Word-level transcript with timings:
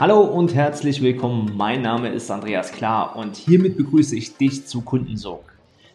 Hallo 0.00 0.20
und 0.22 0.54
herzlich 0.54 1.02
willkommen. 1.02 1.52
Mein 1.54 1.82
Name 1.82 2.08
ist 2.08 2.30
Andreas 2.30 2.72
Klar 2.72 3.14
und 3.14 3.36
hiermit 3.36 3.76
begrüße 3.76 4.16
ich 4.16 4.36
dich 4.36 4.66
zu 4.66 4.80
Kundensog. 4.80 5.44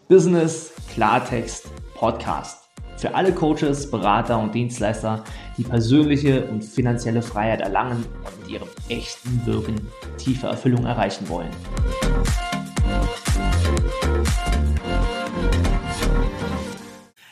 Business 0.08 0.72
Klartext 0.94 1.70
Podcast. 1.96 2.70
Für 2.96 3.16
alle 3.16 3.34
Coaches, 3.34 3.90
Berater 3.90 4.40
und 4.40 4.54
Dienstleister, 4.54 5.24
die 5.58 5.64
persönliche 5.64 6.46
und 6.46 6.64
finanzielle 6.64 7.24
Freiheit 7.24 7.62
erlangen 7.62 8.06
und 8.24 8.42
mit 8.42 8.50
ihrem 8.50 8.68
echten 8.88 9.42
Wirken 9.46 9.76
tiefe 10.18 10.48
Erfüllung 10.48 10.86
erreichen 10.86 11.28
wollen. 11.28 11.50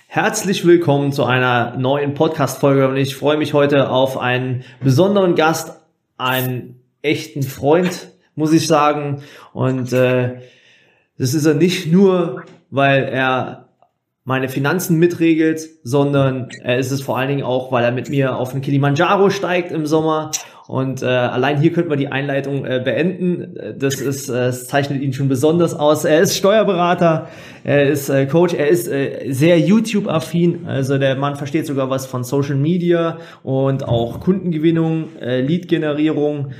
Herzlich 0.07 0.65
willkommen 0.65 1.11
zu 1.11 1.25
einer 1.25 1.77
neuen 1.77 2.15
Podcast-Folge 2.15 2.87
und 2.87 2.97
ich 2.97 3.15
freue 3.15 3.37
mich 3.37 3.53
heute 3.53 3.89
auf 3.89 4.17
einen 4.17 4.63
besonderen 4.81 5.35
Gast, 5.35 5.84
einen 6.17 6.81
echten 7.01 7.43
Freund, 7.43 8.09
muss 8.35 8.53
ich 8.53 8.67
sagen. 8.67 9.21
Und 9.53 9.93
äh, 9.93 10.41
das 11.17 11.33
ist 11.33 11.45
er 11.45 11.53
nicht 11.53 11.91
nur, 11.91 12.43
weil 12.69 13.03
er 13.03 13.69
meine 14.23 14.49
Finanzen 14.49 14.97
mitregelt, 14.97 15.69
sondern 15.83 16.49
er 16.63 16.79
ist 16.79 16.91
es 16.91 17.01
vor 17.01 17.17
allen 17.17 17.29
Dingen 17.29 17.43
auch, 17.43 17.71
weil 17.71 17.83
er 17.83 17.91
mit 17.91 18.09
mir 18.09 18.35
auf 18.35 18.51
den 18.51 18.61
Kilimanjaro 18.61 19.29
steigt 19.29 19.71
im 19.71 19.85
Sommer. 19.85 20.31
Und 20.67 21.03
äh, 21.03 21.05
allein 21.05 21.59
hier 21.59 21.71
könnten 21.71 21.91
wir 21.91 21.97
die 21.97 22.07
Einleitung 22.07 22.65
äh, 22.65 22.81
beenden. 22.83 23.55
Das 23.77 24.01
ist, 24.01 24.29
äh, 24.29 24.47
das 24.47 24.67
zeichnet 24.67 25.01
ihn 25.01 25.13
schon 25.13 25.27
besonders 25.27 25.75
aus. 25.75 26.05
Er 26.05 26.21
ist 26.21 26.35
Steuerberater, 26.35 27.27
er 27.63 27.87
ist 27.87 28.09
äh, 28.09 28.25
Coach, 28.25 28.55
er 28.55 28.67
ist 28.69 28.87
äh, 28.87 29.31
sehr 29.31 29.59
YouTube-affin. 29.59 30.65
Also 30.65 30.97
der 30.97 31.15
Mann 31.17 31.35
versteht 31.35 31.67
sogar 31.67 31.91
was 31.91 32.07
von 32.07 32.23
Social 32.23 32.55
Media 32.55 33.19
und 33.43 33.87
auch 33.87 34.19
Kundengewinnung, 34.19 35.15
äh, 35.21 35.41
Lead-Generierung. 35.41 36.53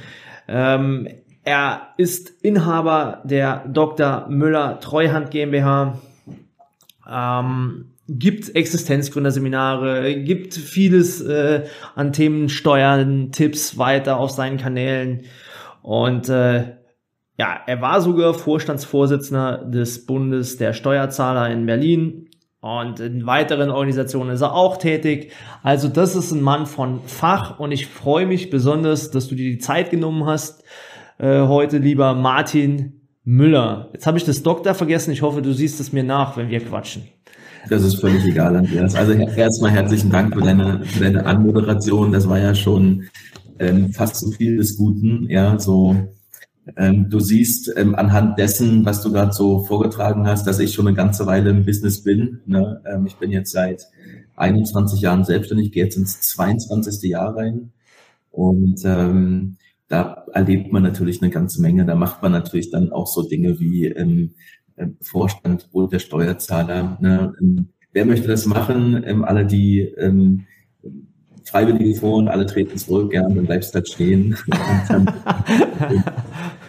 Ähm, 0.48 1.08
er 1.44 1.90
ist 1.98 2.44
Inhaber 2.44 3.22
der 3.24 3.66
Dr. 3.68 4.28
Müller 4.30 4.80
Treuhand 4.82 5.32
GmbH 5.32 5.98
ähm, 7.12 7.95
gibt 8.08 8.56
Existenzgründerseminare, 8.56 10.22
gibt 10.22 10.54
vieles 10.54 11.22
äh, 11.22 11.66
an 11.96 12.14
Themen 12.14 12.50
Steuern, 12.50 13.32
Tipps 13.32 13.78
weiter 13.78 14.20
auf 14.20 14.32
seinen 14.32 14.58
Kanälen. 14.58 15.24
Und 15.82 16.30
äh, 16.30 16.76
ja, 17.38 17.60
er 17.66 17.82
war 17.82 18.02
sogar 18.02 18.34
Vorstandsvorsitzender 18.34 19.66
des 19.66 20.06
Bundes 20.06 20.58
der 20.58 20.74
Steuerzahler 20.74 21.50
in 21.50 21.66
Berlin. 21.66 22.30
Und 22.62 23.00
in 23.00 23.28
weiteren 23.28 23.70
Organisationen 23.70 24.32
ist 24.32 24.42
er 24.42 24.56
auch 24.56 24.78
tätig. 24.78 25.32
Also 25.62 25.88
das 25.88 26.16
ist 26.16 26.32
ein 26.32 26.42
Mann 26.42 26.66
von 26.66 27.02
Fach 27.06 27.60
und 27.60 27.72
ich 27.72 27.86
freue 27.86 28.26
mich 28.26 28.50
besonders, 28.50 29.12
dass 29.12 29.28
du 29.28 29.36
dir 29.36 29.52
die 29.52 29.60
Zeit 29.60 29.92
genommen 29.92 30.26
hast, 30.26 30.64
äh, 31.20 31.42
heute 31.42 31.78
lieber 31.78 32.16
Martin 32.16 33.02
Müller. 33.24 33.90
Jetzt 33.94 34.08
habe 34.08 34.18
ich 34.18 34.24
das 34.24 34.42
Doktor 34.42 34.74
vergessen. 34.74 35.12
Ich 35.12 35.22
hoffe, 35.22 35.44
du 35.44 35.54
siehst 35.54 35.80
es 35.80 35.94
mir 35.94 36.04
nach, 36.04 36.38
wenn 36.38 36.50
wir 36.50 36.60
quatschen. 36.60 37.04
Das 37.70 37.84
ist 37.84 38.00
völlig 38.00 38.24
egal, 38.26 38.56
Andreas. 38.56 38.96
Also 38.96 39.14
erstmal 39.14 39.72
herzlichen 39.72 40.10
Dank 40.12 40.34
für 40.34 40.42
deine, 40.42 40.84
für 40.86 41.04
deine 41.04 41.26
Anmoderation. 41.26 42.12
Das 42.12 42.30
war 42.30 42.40
ja 42.40 42.54
schon 42.54 43.06
ähm, 43.60 43.92
fast 43.92 44.18
zu 44.18 44.32
viel 44.32 44.58
des 44.58 44.78
Guten. 44.78 45.30
Ja, 45.30 45.58
so 45.58 45.96
ähm, 46.78 47.10
du 47.10 47.20
siehst 47.20 47.72
ähm, 47.76 47.96
anhand 47.96 48.38
dessen, 48.40 48.86
was 48.86 49.02
du 49.02 49.12
gerade 49.12 49.34
so 49.34 49.64
vorgetragen 49.64 50.28
hast, 50.28 50.46
dass 50.48 50.60
ich 50.60 50.74
schon 50.74 50.88
eine 50.88 50.96
ganze 50.96 51.26
Weile 51.26 51.50
im 51.50 51.66
Business 51.66 52.04
bin. 52.04 52.42
Ne? 52.46 52.82
Ähm, 52.92 53.06
ich 53.06 53.16
bin 53.16 53.32
jetzt 53.32 53.52
seit 53.52 53.88
21 54.36 55.02
Jahren 55.02 55.24
selbstständig, 55.24 55.72
gehe 55.72 55.86
jetzt 55.86 55.98
ins 55.98 56.22
22. 56.22 57.10
Jahr 57.10 57.36
rein. 57.36 57.72
Und 58.32 58.82
ähm, 58.84 59.58
da 59.88 60.26
erlebt 60.34 60.72
man 60.72 60.84
natürlich 60.84 61.22
eine 61.22 61.32
ganze 61.32 61.62
Menge. 61.62 61.86
Da 61.86 61.96
macht 61.96 62.22
man 62.22 62.32
natürlich 62.32 62.72
dann 62.72 62.92
auch 62.92 63.08
so 63.08 63.24
Dinge 63.28 63.60
wie 63.60 63.86
ähm 63.86 64.34
Vorstand, 65.02 65.72
Bund 65.72 65.92
der 65.92 66.00
Steuerzahler. 66.00 66.98
Ne? 67.02 67.34
Ähm, 67.42 67.70
wer 67.94 68.06
möchte 68.06 68.28
das 68.28 68.46
machen? 68.46 69.04
Ähm, 69.06 69.24
alle, 69.24 69.46
die 69.46 69.82
ähm, 69.82 70.46
Freiwillige 71.44 72.00
vor 72.00 72.16
und 72.16 72.28
alle 72.28 72.46
treten 72.46 72.78
zurück, 72.78 73.14
ja, 73.14 73.22
dann 73.22 73.46
bleibst 73.46 73.74
du 73.74 73.76
halt 73.76 73.88
stehen. 73.88 74.36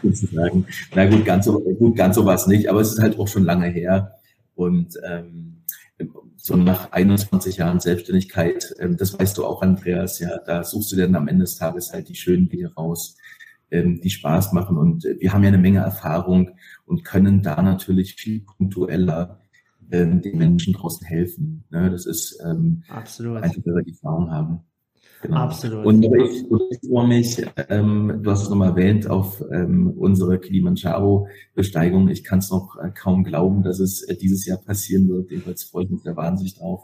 sozusagen. 0.02 0.66
Na 0.94 1.06
gut, 1.06 1.24
ganz 1.24 1.46
so, 1.46 1.60
gut, 1.60 1.96
ganz 1.96 2.16
so 2.16 2.24
war 2.24 2.34
es 2.34 2.46
nicht, 2.46 2.68
aber 2.68 2.80
es 2.80 2.92
ist 2.92 3.00
halt 3.00 3.18
auch 3.18 3.28
schon 3.28 3.44
lange 3.44 3.68
her. 3.68 4.12
Und 4.54 4.94
ähm, 5.08 5.64
so 6.36 6.56
nach 6.56 6.92
21 6.92 7.56
Jahren 7.56 7.80
Selbstständigkeit, 7.80 8.74
ähm, 8.78 8.96
das 8.96 9.18
weißt 9.18 9.36
du 9.38 9.44
auch, 9.44 9.62
Andreas, 9.62 10.18
ja, 10.20 10.38
da 10.46 10.62
suchst 10.62 10.92
du 10.92 10.96
dann 10.96 11.14
am 11.16 11.28
Ende 11.28 11.44
des 11.44 11.56
Tages 11.56 11.92
halt 11.92 12.08
die 12.08 12.14
schönen 12.14 12.48
Dinge 12.48 12.72
raus, 12.74 13.16
die 13.70 14.10
Spaß 14.10 14.52
machen. 14.52 14.76
Und 14.76 15.04
äh, 15.04 15.16
wir 15.20 15.32
haben 15.32 15.42
ja 15.42 15.48
eine 15.48 15.58
Menge 15.58 15.80
Erfahrung 15.80 16.50
und 16.84 17.04
können 17.04 17.42
da 17.42 17.60
natürlich 17.62 18.14
viel 18.14 18.40
punktueller 18.40 19.40
ähm, 19.90 20.22
den 20.22 20.38
Menschen 20.38 20.72
draußen 20.72 21.06
helfen. 21.06 21.64
Ne? 21.70 21.90
Das 21.90 22.06
ist 22.06 22.40
ähm, 22.44 22.82
Absolut. 22.88 23.42
wir 23.42 23.82
die 23.82 23.92
Erfahrung 23.92 24.30
haben. 24.30 24.60
Genau. 25.22 25.36
Absolut. 25.38 25.86
Und 25.86 26.02
ich, 26.02 26.44
ich 26.70 26.88
freue 26.88 27.08
mich, 27.08 27.42
ähm, 27.68 28.20
du 28.22 28.30
hast 28.30 28.42
es 28.42 28.50
nochmal 28.50 28.70
erwähnt, 28.70 29.08
auf 29.08 29.42
ähm, 29.50 29.90
unsere 29.96 30.38
Kilimanjaro-Besteigung. 30.38 32.08
Ich 32.08 32.22
kann 32.22 32.40
es 32.40 32.50
noch 32.50 32.76
äh, 32.76 32.90
kaum 32.90 33.24
glauben, 33.24 33.62
dass 33.62 33.80
es 33.80 34.02
äh, 34.02 34.16
dieses 34.16 34.46
Jahr 34.46 34.58
passieren 34.58 35.08
wird. 35.08 35.30
Jedenfalls 35.30 35.64
freue 35.64 35.84
ich 35.84 35.90
mich 35.90 36.02
da 36.02 36.14
wahnsinnig 36.16 36.58
drauf. 36.58 36.82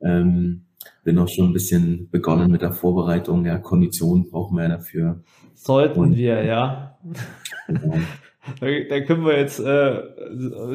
Ähm, 0.00 0.66
bin 1.04 1.18
auch 1.18 1.28
schon 1.28 1.46
ein 1.46 1.52
bisschen 1.52 2.08
begonnen 2.10 2.50
mit 2.50 2.62
der 2.62 2.72
Vorbereitung. 2.72 3.44
Ja, 3.44 3.58
Konditionen 3.58 4.28
brauchen 4.28 4.56
wir 4.56 4.64
ja 4.64 4.68
dafür. 4.68 5.22
Sollten 5.54 6.00
Und, 6.00 6.16
wir, 6.16 6.44
ja. 6.44 6.98
Genau. 7.66 7.96
Da, 8.60 9.00
können 9.00 9.26
wir 9.26 9.38
jetzt, 9.38 9.60
äh, 9.60 10.02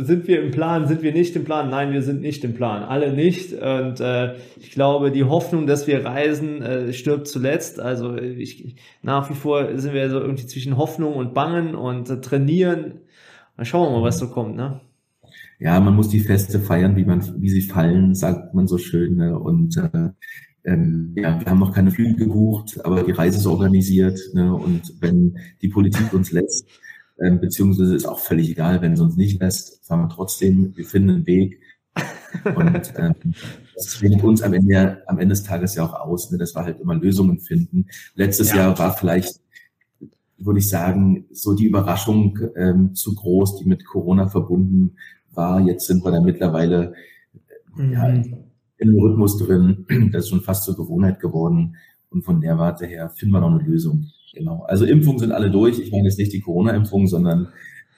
sind 0.03 0.28
wir 0.28 0.44
im 0.44 0.51
Plan, 0.51 0.88
sind 0.88 1.01
wir 1.01 1.11
nicht 1.11 1.35
im 1.35 1.44
Plan? 1.44 1.69
Nein, 1.69 1.91
wir 1.91 2.03
sind 2.03 2.22
nicht 2.22 2.44
im 2.44 2.53
Plan. 2.53 2.84
Alle 2.84 3.13
nicht. 3.13 3.53
Und 3.53 4.00
äh, 4.00 4.35
ich 4.57 4.72
glaube, 4.72 5.11
die 5.11 5.23
Hoffnung, 5.23 5.66
dass 5.66 5.88
wir 5.88 6.06
reisen, 6.06 6.61
äh, 6.61 6.94
stirbt 6.94 7.28
zuletzt. 7.28 7.79
Also 7.79 8.16
ich, 8.16 8.75
nach 9.01 9.29
wie 9.29 9.34
vor 9.34 9.78
sind 9.78 9.94
wir 9.94 10.09
so 10.09 10.19
irgendwie 10.19 10.45
zwischen 10.45 10.78
Hoffnung 10.78 11.16
und 11.16 11.34
Bangen 11.34 11.75
und 11.75 12.09
äh, 12.09 12.22
trainieren. 12.22 13.01
Dann 13.57 13.66
schauen 13.66 13.91
wir 13.91 14.00
mal, 14.00 14.05
was 14.05 14.19
so 14.19 14.29
kommt, 14.29 14.55
ne? 14.55 14.81
Ja, 15.63 15.79
man 15.79 15.96
muss 15.96 16.09
die 16.09 16.19
Feste 16.19 16.59
feiern, 16.59 16.97
wie 16.97 17.06
man, 17.06 17.24
wie 17.41 17.50
sie 17.50 17.62
fallen, 17.62 18.16
sagt 18.16 18.53
man 18.53 18.68
so 18.68 18.78
schön. 18.78 19.16
Ne? 19.16 19.40
Und 19.40 19.78
äh, 19.78 20.09
ähm, 20.66 21.13
ja, 21.16 21.40
wir 21.40 21.50
haben 21.50 21.59
noch 21.59 21.74
keine 21.74 21.90
Flüge 21.90 22.16
gebucht, 22.25 22.84
aber 22.84 23.03
die 23.03 23.13
Reise 23.13 23.38
ist 23.38 23.47
organisiert. 23.47 24.19
Ne? 24.34 24.53
Und 24.53 24.81
wenn 25.00 25.38
die 25.62 25.69
Politik 25.69 26.12
uns 26.12 26.34
lässt, 26.34 26.68
ähm, 27.22 27.40
beziehungsweise 27.40 27.96
ist 27.96 28.06
auch 28.06 28.19
völlig 28.19 28.50
egal, 28.50 28.81
wenn 28.81 28.91
es 28.91 29.00
uns 29.00 29.16
nicht 29.16 29.40
lässt, 29.40 29.85
fahren 29.88 30.02
wir 30.02 30.09
trotzdem, 30.09 30.75
wir 30.75 30.84
finden 30.84 31.12
einen 31.12 31.28
Weg. 31.28 31.62
Und 32.44 32.94
ähm, 32.97 33.16
das 33.73 34.00
bringt 34.00 34.22
uns 34.22 34.41
am 34.41 34.53
Ende, 34.53 35.02
am 35.07 35.18
Ende 35.18 35.31
des 35.31 35.44
Tages 35.44 35.75
ja 35.75 35.85
auch 35.85 35.94
aus, 35.94 36.29
ne, 36.29 36.38
dass 36.38 36.53
wir 36.53 36.66
halt 36.66 36.81
immer 36.81 36.96
Lösungen 36.96 37.40
finden. 37.40 37.85
Letztes 38.16 38.50
ja. 38.50 38.57
Jahr 38.57 38.79
war 38.79 38.97
vielleicht, 38.97 39.40
würde 40.38 40.59
ich 40.59 40.68
sagen, 40.68 41.23
so 41.31 41.53
die 41.53 41.68
Überraschung 41.68 42.38
ähm, 42.57 42.96
zu 42.96 43.16
groß, 43.16 43.59
die 43.59 43.66
mit 43.66 43.85
Corona 43.85 44.28
verbunden 44.28 44.97
war. 45.35 45.59
Jetzt 45.61 45.88
sind 45.88 46.03
wir 46.03 46.11
da 46.11 46.21
mittlerweile 46.21 46.94
mhm. 47.75 47.94
ja, 47.94 48.07
in 48.07 48.89
einem 48.89 48.99
Rhythmus 48.99 49.38
drin. 49.38 49.85
Das 50.11 50.23
ist 50.23 50.29
schon 50.29 50.41
fast 50.41 50.63
zur 50.63 50.75
Gewohnheit 50.75 51.19
geworden. 51.19 51.75
Und 52.09 52.23
von 52.23 52.41
der 52.41 52.57
Warte 52.57 52.85
her 52.85 53.09
finden 53.09 53.33
wir 53.33 53.41
noch 53.41 53.51
eine 53.51 53.63
Lösung. 53.63 54.05
Genau. 54.33 54.63
Also 54.67 54.85
Impfungen 54.85 55.19
sind 55.19 55.31
alle 55.31 55.51
durch. 55.51 55.79
Ich 55.79 55.91
meine 55.91 56.05
jetzt 56.05 56.17
nicht 56.17 56.33
die 56.33 56.41
Corona-Impfungen, 56.41 57.07
sondern 57.07 57.49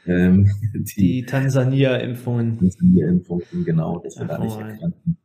ähm, 0.05 0.49
die, 0.73 1.21
die 1.21 1.25
Tansania-Impfungen. 1.25 2.59
Tansania-Impfungen, 2.59 3.65
genau, 3.65 3.99
das 3.99 4.17
wir 4.17 4.25
da 4.25 4.37
nicht 4.37 4.57
erkannten. 4.57 5.17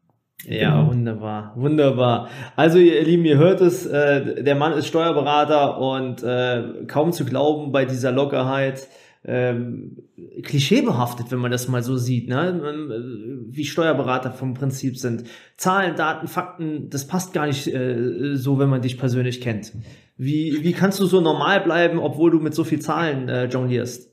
Ja, 0.44 0.76
genau. 0.76 0.90
wunderbar, 0.90 1.52
wunderbar. 1.56 2.28
Also 2.56 2.78
ihr 2.78 3.02
Lieben, 3.04 3.24
ihr 3.26 3.36
hört 3.36 3.60
es, 3.60 3.84
äh, 3.84 4.42
der 4.42 4.54
Mann 4.54 4.72
ist 4.72 4.86
Steuerberater 4.86 5.78
und 5.78 6.22
äh, 6.22 6.86
kaum 6.86 7.12
zu 7.12 7.26
glauben 7.26 7.72
bei 7.72 7.84
dieser 7.84 8.10
Lockerheit, 8.10 8.88
ähm, 9.24 9.98
klischeebehaftet, 10.42 11.30
wenn 11.30 11.40
man 11.40 11.50
das 11.50 11.68
mal 11.68 11.82
so 11.82 11.96
sieht, 11.96 12.28
ne? 12.28 12.48
Äh, 12.48 13.54
wie 13.54 13.64
Steuerberater 13.64 14.32
vom 14.32 14.54
Prinzip 14.54 14.96
sind. 14.96 15.24
Zahlen, 15.56 15.94
Daten, 15.96 16.26
Fakten, 16.26 16.88
das 16.88 17.06
passt 17.06 17.32
gar 17.32 17.46
nicht 17.46 17.66
äh, 17.66 18.36
so, 18.36 18.58
wenn 18.58 18.70
man 18.70 18.82
dich 18.82 18.98
persönlich 18.98 19.40
kennt. 19.40 19.72
Wie, 20.16 20.62
wie 20.62 20.72
kannst 20.72 21.00
du 21.00 21.06
so 21.06 21.20
normal 21.20 21.60
bleiben, 21.60 21.98
obwohl 21.98 22.30
du 22.30 22.40
mit 22.40 22.54
so 22.54 22.64
viel 22.64 22.80
Zahlen 22.80 23.28
äh, 23.28 23.46
jonglierst? 23.46 24.10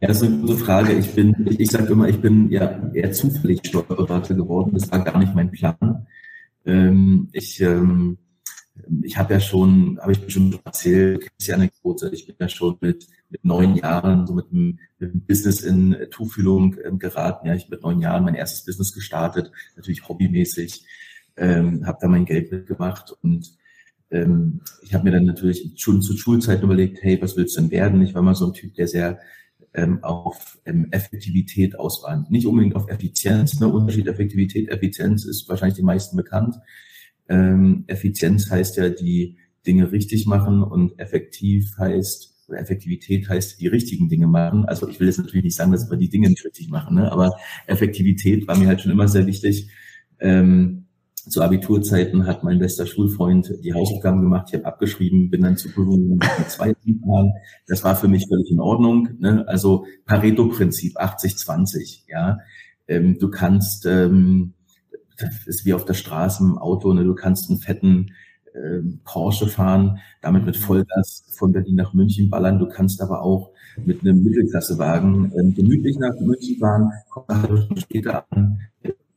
Ja, 0.00 0.08
das 0.08 0.20
ist 0.20 0.28
eine 0.28 0.38
gute 0.38 0.56
Frage. 0.56 0.92
Ich 0.92 1.10
bin, 1.12 1.34
ich, 1.48 1.60
ich 1.60 1.70
sage 1.70 1.92
immer, 1.92 2.08
ich 2.08 2.20
bin 2.20 2.50
ja 2.50 2.90
eher 2.92 3.12
zufällig 3.12 3.60
Steuerberater 3.64 4.34
geworden. 4.34 4.72
Das 4.74 4.90
war 4.90 5.02
gar 5.04 5.18
nicht 5.18 5.34
mein 5.34 5.50
Plan. 5.50 6.06
Ähm, 6.66 7.28
ich 7.32 7.60
ähm, 7.60 8.18
ich 9.02 9.16
habe 9.16 9.34
ja 9.34 9.40
schon, 9.40 9.98
habe 10.00 10.12
ich 10.12 10.32
schon 10.32 10.58
erzählt, 10.64 11.30
die 11.40 11.52
Anekdote, 11.52 12.10
ich 12.12 12.26
bin 12.26 12.36
ja 12.38 12.48
schon 12.48 12.76
mit, 12.80 13.06
mit 13.30 13.44
neun 13.44 13.76
Jahren 13.76 14.26
so 14.26 14.34
mit 14.34 14.46
einem, 14.50 14.78
mit 14.98 15.12
einem 15.12 15.20
Business 15.26 15.62
in 15.62 15.96
Tuchfühlung 16.10 16.76
ähm, 16.84 16.98
geraten. 16.98 17.46
Ja, 17.46 17.54
ich 17.54 17.68
mit 17.68 17.82
neun 17.82 18.00
Jahren 18.00 18.24
mein 18.24 18.34
erstes 18.34 18.64
Business 18.64 18.92
gestartet, 18.92 19.50
natürlich 19.76 20.08
hobbymäßig, 20.08 20.84
ähm, 21.36 21.86
habe 21.86 21.98
da 22.00 22.08
mein 22.08 22.24
Geld 22.24 22.50
mitgemacht 22.50 23.12
und 23.22 23.56
ähm, 24.10 24.60
ich 24.82 24.92
habe 24.92 25.04
mir 25.04 25.12
dann 25.12 25.24
natürlich 25.24 25.72
schon 25.76 26.02
zu 26.02 26.16
Schulzeiten 26.16 26.64
überlegt, 26.64 27.02
hey, 27.02 27.20
was 27.22 27.36
willst 27.36 27.56
du 27.56 27.60
denn 27.60 27.70
werden? 27.70 28.02
Ich 28.02 28.14
war 28.14 28.22
mal 28.22 28.34
so 28.34 28.46
ein 28.46 28.52
Typ, 28.52 28.74
der 28.74 28.88
sehr 28.88 29.20
ähm, 29.72 30.02
auf 30.02 30.58
ähm, 30.64 30.88
Effektivität 30.90 31.78
auswand. 31.78 32.30
Nicht 32.30 32.46
unbedingt 32.46 32.74
auf 32.74 32.88
Effizienz. 32.88 33.60
Ne? 33.60 33.68
Unterschied 33.68 34.08
Effektivität, 34.08 34.68
Effizienz 34.68 35.24
ist 35.24 35.48
wahrscheinlich 35.48 35.76
den 35.76 35.84
meisten 35.84 36.16
bekannt. 36.16 36.56
Ähm, 37.28 37.84
Effizienz 37.86 38.50
heißt 38.50 38.76
ja, 38.78 38.88
die 38.88 39.36
Dinge 39.66 39.92
richtig 39.92 40.26
machen 40.26 40.62
und 40.62 40.98
effektiv 40.98 41.76
heißt, 41.78 42.39
Effektivität 42.58 43.28
heißt, 43.28 43.60
die 43.60 43.66
richtigen 43.66 44.08
Dinge 44.08 44.26
machen. 44.26 44.64
Also 44.64 44.88
ich 44.88 45.00
will 45.00 45.06
jetzt 45.06 45.18
natürlich 45.18 45.44
nicht 45.44 45.56
sagen, 45.56 45.72
dass 45.72 45.90
wir 45.90 45.96
die 45.96 46.08
Dinge 46.08 46.28
nicht 46.28 46.44
richtig 46.44 46.70
machen, 46.70 46.96
ne? 46.96 47.10
aber 47.10 47.36
Effektivität 47.66 48.46
war 48.48 48.56
mir 48.56 48.68
halt 48.68 48.80
schon 48.80 48.92
immer 48.92 49.08
sehr 49.08 49.26
wichtig. 49.26 49.70
Ähm, 50.18 50.86
zu 51.28 51.42
Abiturzeiten 51.42 52.26
hat 52.26 52.44
mein 52.44 52.58
bester 52.58 52.86
Schulfreund 52.86 53.52
die 53.62 53.74
Hausaufgaben 53.74 54.22
gemacht, 54.22 54.46
ich 54.48 54.54
habe 54.54 54.64
abgeschrieben, 54.64 55.30
bin 55.30 55.42
dann 55.42 55.56
zur 55.56 55.72
Prüfung 55.72 56.16
mit 56.16 56.50
zwei 56.50 56.74
Jahren. 56.84 57.32
Das 57.66 57.84
war 57.84 57.94
für 57.94 58.08
mich 58.08 58.26
völlig 58.28 58.50
in 58.50 58.60
Ordnung. 58.60 59.08
Ne? 59.18 59.44
Also 59.46 59.84
Pareto-Prinzip 60.06 60.98
80-20, 60.98 62.04
ja. 62.08 62.38
Ähm, 62.88 63.18
du 63.18 63.30
kannst, 63.30 63.86
ähm, 63.86 64.54
das 65.18 65.46
ist 65.46 65.64
wie 65.66 65.74
auf 65.74 65.84
der 65.84 65.94
Straße 65.94 66.42
im 66.42 66.58
Auto, 66.58 66.92
ne? 66.94 67.04
du 67.04 67.14
kannst 67.14 67.50
einen 67.50 67.60
fetten 67.60 68.12
äh, 68.54 68.82
Porsche 69.04 69.46
fahren, 69.48 69.98
damit 70.22 70.44
mit 70.44 70.56
Vollgas 70.56 71.24
von 71.36 71.52
Berlin 71.52 71.76
nach 71.76 71.94
München 71.94 72.30
ballern. 72.30 72.58
Du 72.58 72.66
kannst 72.68 73.00
aber 73.00 73.22
auch 73.22 73.50
mit 73.84 74.00
einem 74.00 74.22
Mittelklassewagen 74.22 75.32
äh, 75.32 75.52
gemütlich 75.52 75.98
nach 75.98 76.18
München 76.20 76.58
fahren, 76.58 76.90
kommst 77.10 77.30
eine 77.30 77.42
halbe 77.42 77.62
Stunde 77.62 77.80
später 77.80 78.24
an 78.30 78.60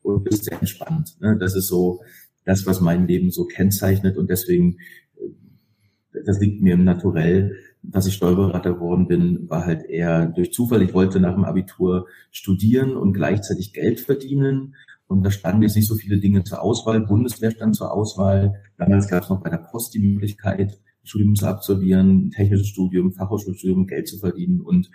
und 0.03 0.23
bist 0.23 0.45
sehr 0.45 0.59
entspannt. 0.59 1.19
Ne? 1.19 1.37
Das 1.37 1.55
ist 1.55 1.67
so 1.67 2.01
das, 2.45 2.65
was 2.65 2.81
mein 2.81 3.07
Leben 3.07 3.31
so 3.31 3.45
kennzeichnet 3.45 4.17
und 4.17 4.29
deswegen, 4.29 4.77
äh, 5.17 6.21
das 6.25 6.39
liegt 6.39 6.61
mir 6.61 6.73
im 6.73 6.83
Naturell, 6.83 7.55
dass 7.81 8.07
ich 8.07 8.13
Steuerberater 8.13 8.73
geworden 8.73 9.07
bin, 9.07 9.49
war 9.49 9.65
halt 9.65 9.83
eher 9.85 10.27
durch 10.27 10.53
Zufall. 10.53 10.81
Ich 10.81 10.93
wollte 10.93 11.19
nach 11.19 11.33
dem 11.33 11.43
Abitur 11.43 12.07
studieren 12.31 12.95
und 12.95 13.13
gleichzeitig 13.13 13.73
Geld 13.73 13.99
verdienen 13.99 14.75
und 15.07 15.23
da 15.23 15.31
standen 15.31 15.63
jetzt 15.63 15.75
nicht 15.75 15.87
so 15.87 15.95
viele 15.95 16.19
Dinge 16.19 16.43
zur 16.43 16.61
Auswahl. 16.61 17.01
Bundeswehr 17.01 17.51
stand 17.51 17.75
zur 17.75 17.91
Auswahl. 17.91 18.55
Damals 18.77 19.07
gab 19.07 19.23
es 19.23 19.29
noch 19.29 19.41
bei 19.41 19.49
der 19.49 19.57
Post 19.57 19.93
die 19.93 19.99
Möglichkeit, 19.99 20.79
Studium 21.03 21.35
zu 21.35 21.47
absolvieren, 21.47 22.31
technisches 22.31 22.67
Studium, 22.67 23.11
Fachhochschulstudium, 23.11 23.87
Geld 23.87 24.07
zu 24.07 24.17
verdienen. 24.17 24.61
Und 24.61 24.89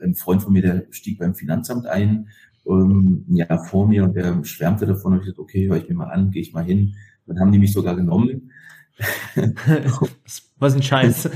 ein 0.00 0.14
Freund 0.14 0.42
von 0.42 0.52
mir, 0.52 0.62
der 0.62 0.86
stieg 0.90 1.18
beim 1.18 1.34
Finanzamt 1.34 1.86
ein, 1.86 2.28
ähm, 2.66 3.24
ja, 3.28 3.58
vor 3.64 3.88
mir 3.88 4.04
und 4.04 4.14
der 4.14 4.44
schwärmte 4.44 4.86
davon 4.86 5.12
und 5.12 5.18
ich 5.18 5.24
gesagt, 5.24 5.38
okay, 5.38 5.68
höre 5.68 5.78
ich 5.78 5.88
mir 5.88 5.96
mal 5.96 6.10
an, 6.10 6.30
gehe 6.30 6.42
ich 6.42 6.52
mal 6.52 6.64
hin. 6.64 6.94
Dann 7.26 7.40
haben 7.40 7.52
die 7.52 7.58
mich 7.58 7.72
sogar 7.72 7.96
genommen. 7.96 8.50
Was 10.58 10.74
ein 10.74 10.82
Scheiß. 10.82 11.30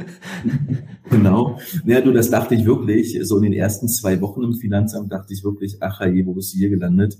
genau. 1.10 1.60
Ja, 1.84 2.00
du, 2.00 2.12
das 2.12 2.30
dachte 2.30 2.54
ich 2.54 2.64
wirklich. 2.64 3.18
So 3.22 3.36
in 3.36 3.44
den 3.44 3.52
ersten 3.52 3.88
zwei 3.88 4.20
Wochen 4.20 4.42
im 4.42 4.54
Finanzamt 4.54 5.12
dachte 5.12 5.32
ich 5.32 5.44
wirklich, 5.44 5.76
ach 5.80 6.00
je, 6.00 6.26
wo 6.26 6.34
bist 6.34 6.54
du 6.54 6.58
hier 6.58 6.70
gelandet? 6.70 7.18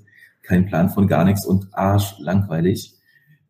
Kein 0.51 0.67
Plan 0.67 0.91
von 0.91 1.07
gar 1.07 1.25
nichts 1.25 1.47
und 1.47 1.69
arsch 1.73 2.17
langweilig. 2.19 2.97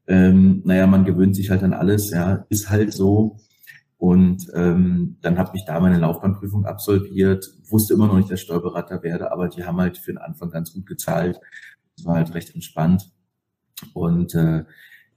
Ähm, 0.06 0.60
naja, 0.66 0.86
man 0.86 1.06
gewöhnt 1.06 1.34
sich 1.34 1.50
halt 1.50 1.62
an 1.62 1.72
alles, 1.72 2.10
ja, 2.10 2.44
ist 2.50 2.68
halt 2.68 2.92
so. 2.92 3.38
Und 3.96 4.46
ähm, 4.54 5.16
dann 5.22 5.38
habe 5.38 5.52
ich 5.54 5.64
da 5.64 5.80
meine 5.80 5.98
Laufbahnprüfung 5.98 6.66
absolviert, 6.66 7.50
wusste 7.70 7.94
immer 7.94 8.06
noch 8.06 8.16
nicht, 8.16 8.30
dass 8.30 8.40
ich 8.40 8.44
Steuerberater 8.44 9.02
werde, 9.02 9.32
aber 9.32 9.48
die 9.48 9.64
haben 9.64 9.78
halt 9.80 9.96
für 9.96 10.12
den 10.12 10.18
Anfang 10.18 10.50
ganz 10.50 10.74
gut 10.74 10.86
gezahlt. 10.86 11.40
Das 11.96 12.04
war 12.04 12.16
halt 12.16 12.34
recht 12.34 12.54
entspannt. 12.54 13.10
Und 13.94 14.34
äh, 14.34 14.64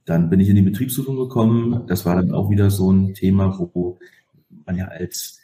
dann 0.06 0.30
bin 0.30 0.40
ich 0.40 0.48
in 0.48 0.56
die 0.56 0.62
Betriebsprüfung 0.62 1.16
gekommen. 1.16 1.86
Das 1.86 2.06
war 2.06 2.16
dann 2.16 2.32
auch 2.32 2.48
wieder 2.48 2.70
so 2.70 2.90
ein 2.90 3.12
Thema, 3.12 3.58
wo 3.58 3.98
man 4.64 4.76
ja 4.76 4.86
als 4.86 5.38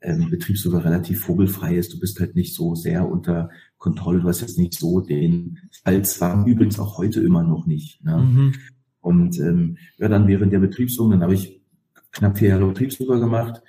ähm, 0.00 0.30
Betriebsprüfer 0.30 0.84
relativ 0.84 1.20
vogelfrei 1.20 1.76
ist. 1.76 1.92
Du 1.92 1.98
bist 1.98 2.20
halt 2.20 2.34
nicht 2.34 2.54
so 2.54 2.74
sehr 2.74 3.08
unter 3.08 3.50
Kontrolle. 3.78 4.20
Du 4.20 4.28
hast 4.28 4.40
jetzt 4.40 4.58
nicht 4.58 4.74
so 4.74 5.00
den 5.00 5.58
Fallzwang, 5.84 6.46
übrigens 6.46 6.78
auch 6.78 6.98
heute 6.98 7.20
immer 7.20 7.42
noch 7.42 7.66
nicht. 7.66 8.04
Ne? 8.04 8.16
Mhm. 8.16 8.54
Und 9.00 9.38
ähm, 9.38 9.78
ja, 9.98 10.08
dann 10.08 10.26
während 10.26 10.52
der 10.52 10.58
Betriebsprüfung, 10.58 11.12
dann 11.12 11.22
habe 11.22 11.34
ich 11.34 11.62
knapp 12.12 12.38
vier 12.38 12.50
Jahre 12.50 12.68
Betriebsprüfer 12.68 13.20
gemacht, 13.20 13.62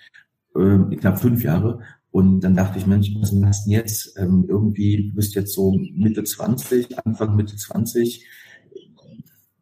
äh, 0.56 0.95
knapp 0.95 1.19
fünf 1.19 1.44
Jahre. 1.44 1.81
Und 2.12 2.41
dann 2.41 2.56
dachte 2.56 2.79
ich, 2.79 2.88
Mensch, 2.88 3.12
was 3.19 3.31
machst 3.31 3.65
du 3.65 3.69
denn 3.69 3.79
jetzt? 3.79 4.18
Ähm, 4.18 4.45
irgendwie, 4.47 5.09
du 5.09 5.15
bist 5.15 5.35
jetzt 5.35 5.53
so 5.53 5.77
Mitte 5.94 6.24
20, 6.24 7.06
Anfang 7.06 7.35
Mitte 7.35 7.56
20. 7.56 8.25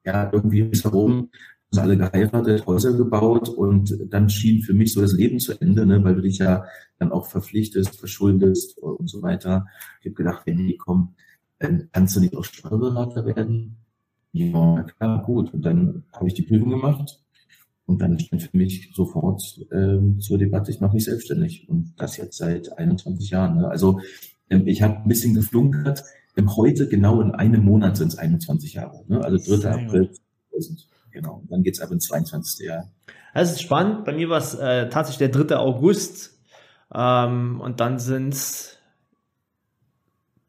Ja, 0.06 0.30
irgendwie 0.32 0.62
ist 0.62 0.84
herum 0.84 1.30
uns 1.76 1.84
alle 1.84 1.98
geheiratet, 1.98 2.66
Häuser 2.66 2.94
gebaut 2.94 3.50
und 3.50 3.98
dann 4.10 4.30
schien 4.30 4.62
für 4.62 4.74
mich 4.74 4.94
so 4.94 5.02
das 5.02 5.14
Leben 5.14 5.40
zu 5.40 5.60
Ende, 5.60 5.86
ne, 5.86 6.04
weil 6.04 6.16
du 6.16 6.22
dich 6.22 6.38
ja 6.38 6.66
dann 7.00 7.12
auch 7.12 7.28
verpflichtest, 7.28 8.00
verschuldest 8.00 8.78
und 8.78 9.10
so 9.10 9.22
weiter. 9.22 9.66
Ich 10.00 10.08
habe 10.08 10.16
gedacht, 10.16 10.44
wenn 10.46 10.58
die 10.58 10.78
kommen, 10.78 11.16
dann 11.60 11.90
kannst 11.92 12.16
du 12.16 12.22
nicht 12.22 12.36
auch 12.36 12.46
Steuerberater 12.46 13.26
werden. 13.26 13.78
Ja, 14.32 14.84
klar, 14.84 15.24
gut. 15.24 15.54
Und 15.54 15.64
dann 15.64 16.04
habe 16.14 16.28
ich 16.28 16.34
die 16.34 16.44
Prüfung 16.44 16.70
gemacht 16.70 17.22
und 17.86 18.02
dann 18.02 18.20
stand 18.20 18.44
für 18.44 18.58
mich 18.58 18.92
sofort 18.94 19.66
ähm, 19.72 20.20
zur 20.20 20.38
Debatte, 20.38 20.72
ich 20.72 20.80
mache 20.80 20.96
mich 20.96 21.06
selbstständig 21.06 21.68
und 21.70 21.94
das 21.98 22.18
jetzt 22.18 22.38
seit 22.38 22.78
21 22.78 23.30
Jahren. 23.30 23.58
Ne? 23.58 23.68
Also 23.68 24.00
ähm, 24.50 24.68
ich 24.68 24.82
habe 24.82 24.98
ein 24.98 25.08
bisschen 25.08 25.34
geflunkert. 25.34 26.04
Ähm, 26.38 26.56
heute 26.56 26.88
genau 26.88 27.22
in 27.22 27.32
einem 27.32 27.64
Monat 27.64 27.98
sind 27.98 28.10
es 28.10 28.18
21 28.18 28.74
Jahre. 28.74 29.04
Ne? 29.08 29.24
Also 29.24 29.58
3. 29.58 29.70
April 29.72 30.12
2000. 30.52 30.95
Genau. 31.16 31.42
Dann 31.50 31.64
geht's 31.64 31.80
ab 31.80 31.92
ins 31.92 32.08
22. 32.08 32.68
Jahr. 32.68 32.90
Das 33.34 33.52
ist 33.52 33.62
spannend. 33.62 34.04
Bei 34.04 34.14
mir 34.14 34.30
war 34.30 34.38
es 34.38 34.54
äh, 34.54 34.90
tatsächlich 34.90 35.32
der 35.32 35.44
3. 35.44 35.56
August. 35.56 36.38
Ähm, 36.94 37.62
und 37.62 37.80
dann 37.80 38.00
sind's 38.00 38.74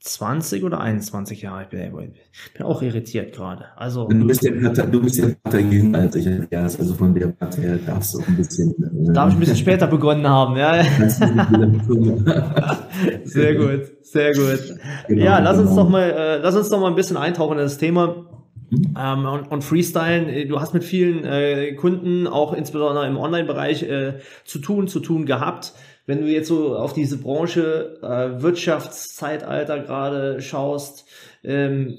20 0.01 0.65
oder 0.65 0.81
21 0.81 1.43
Jahre. 1.43 1.63
Ich 1.63 1.69
bin, 1.69 1.93
bin 1.93 2.15
auch 2.63 2.83
irritiert 2.83 3.35
gerade. 3.35 3.67
Also, 3.77 4.07
du 4.07 4.27
bist 4.27 4.43
ja 4.43 4.53
du 4.53 5.03
bist 5.03 5.17
ja 5.17 5.29
Partei 5.43 5.61
jünger 5.61 5.99
als 5.99 6.15
ich. 6.15 6.27
Ja, 6.51 6.63
also 6.63 6.95
von 6.95 7.15
der 7.15 7.29
Partei 7.29 7.79
darfst 7.85 8.15
du 8.15 8.21
ein 8.27 8.37
bisschen. 8.37 8.71
Äh, 8.71 9.13
Darf 9.13 9.31
ich 9.31 9.35
ein 9.35 9.41
bisschen 9.41 9.57
später 9.57 9.89
begonnen 9.89 10.29
haben, 10.29 10.57
ja. 10.57 10.75
sehr 13.25 13.57
gut, 13.57 13.83
sehr 14.03 14.33
gut. 14.33 14.77
Genau, 15.09 15.25
ja, 15.25 15.41
lass 15.41 15.59
uns 15.59 15.71
genau. 15.71 15.83
doch 15.83 15.89
mal, 15.89 16.03
äh, 16.03 16.39
lass 16.39 16.55
uns 16.55 16.69
doch 16.69 16.81
mal 16.81 16.89
ein 16.89 16.95
bisschen 16.95 17.17
eintauchen 17.17 17.59
in 17.59 17.65
das 17.65 17.79
Thema. 17.79 18.26
Mhm. 18.71 18.95
Ähm, 18.99 19.27
und, 19.27 19.51
und 19.51 19.65
Freestylen, 19.65 20.29
äh, 20.29 20.47
du 20.47 20.61
hast 20.61 20.75
mit 20.75 20.85
vielen 20.85 21.25
äh, 21.25 21.75
Kunden, 21.75 22.27
auch 22.27 22.53
insbesondere 22.53 23.07
im 23.07 23.17
Online-Bereich, 23.17 23.83
äh, 23.85 24.15
zu 24.45 24.59
tun, 24.59 24.89
zu 24.89 25.01
tun 25.01 25.27
gehabt. 25.27 25.73
Wenn 26.07 26.21
du 26.21 26.27
jetzt 26.27 26.49
so 26.49 26.77
auf 26.77 26.93
diese 26.93 27.19
Branche 27.19 27.99
äh, 28.03 28.43
Wirtschaftszeitalter 28.43 29.81
gerade 29.81 30.41
schaust, 30.41 31.07
ähm, 31.43 31.97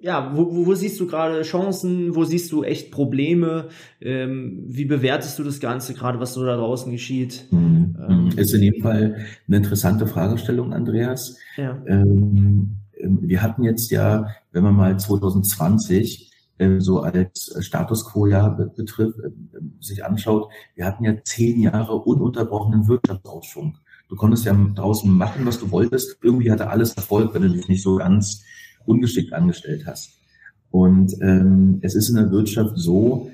ja, 0.00 0.32
wo, 0.34 0.66
wo, 0.66 0.74
siehst 0.74 0.98
du 1.00 1.06
gerade 1.06 1.42
Chancen, 1.42 2.14
wo 2.16 2.24
siehst 2.24 2.50
du 2.50 2.64
echt 2.64 2.90
Probleme? 2.90 3.68
Ähm, 4.00 4.64
wie 4.68 4.86
bewertest 4.86 5.38
du 5.38 5.44
das 5.44 5.60
Ganze 5.60 5.92
gerade, 5.92 6.18
was 6.18 6.32
so 6.32 6.44
da 6.44 6.56
draußen 6.56 6.90
geschieht? 6.90 7.46
Mhm. 7.50 7.96
Ähm, 8.08 8.30
ist 8.36 8.54
in 8.54 8.62
jedem 8.62 8.82
Fall 8.82 9.16
eine 9.46 9.56
interessante 9.56 10.06
Fragestellung, 10.06 10.72
Andreas. 10.72 11.36
Ja. 11.56 11.82
Ähm, 11.86 12.77
wir 13.02 13.42
hatten 13.42 13.62
jetzt 13.62 13.90
ja, 13.90 14.28
wenn 14.52 14.64
man 14.64 14.74
mal 14.74 14.98
2020 14.98 16.32
äh, 16.58 16.80
so 16.80 17.00
als 17.00 17.54
Status 17.60 18.04
quo 18.04 18.26
ja 18.26 18.48
betrifft, 18.48 19.18
äh, 19.20 19.30
sich 19.80 20.04
anschaut, 20.04 20.48
wir 20.74 20.84
hatten 20.84 21.04
ja 21.04 21.14
zehn 21.24 21.60
Jahre 21.60 21.94
ununterbrochenen 21.94 22.88
Wirtschaftsausschwung. 22.88 23.78
Du 24.08 24.16
konntest 24.16 24.44
ja 24.44 24.54
draußen 24.54 25.10
machen, 25.10 25.46
was 25.46 25.58
du 25.58 25.70
wolltest. 25.70 26.18
Irgendwie 26.22 26.50
hatte 26.50 26.70
alles 26.70 26.94
Erfolg, 26.94 27.34
wenn 27.34 27.42
du 27.42 27.50
dich 27.50 27.68
nicht 27.68 27.82
so 27.82 27.96
ganz 27.96 28.42
ungeschickt 28.86 29.32
angestellt 29.32 29.84
hast. 29.86 30.18
Und 30.70 31.14
ähm, 31.20 31.78
es 31.82 31.94
ist 31.94 32.08
in 32.08 32.16
der 32.16 32.30
Wirtschaft 32.30 32.72
so, 32.76 33.30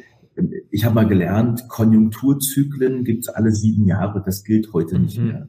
ich 0.70 0.84
habe 0.84 0.96
mal 0.96 1.06
gelernt, 1.06 1.68
Konjunkturzyklen 1.68 3.04
gibt 3.04 3.22
es 3.22 3.28
alle 3.28 3.52
sieben 3.52 3.86
Jahre. 3.86 4.22
Das 4.24 4.42
gilt 4.42 4.72
heute 4.72 4.98
nicht 4.98 5.18
mhm. 5.18 5.26
mehr. 5.26 5.48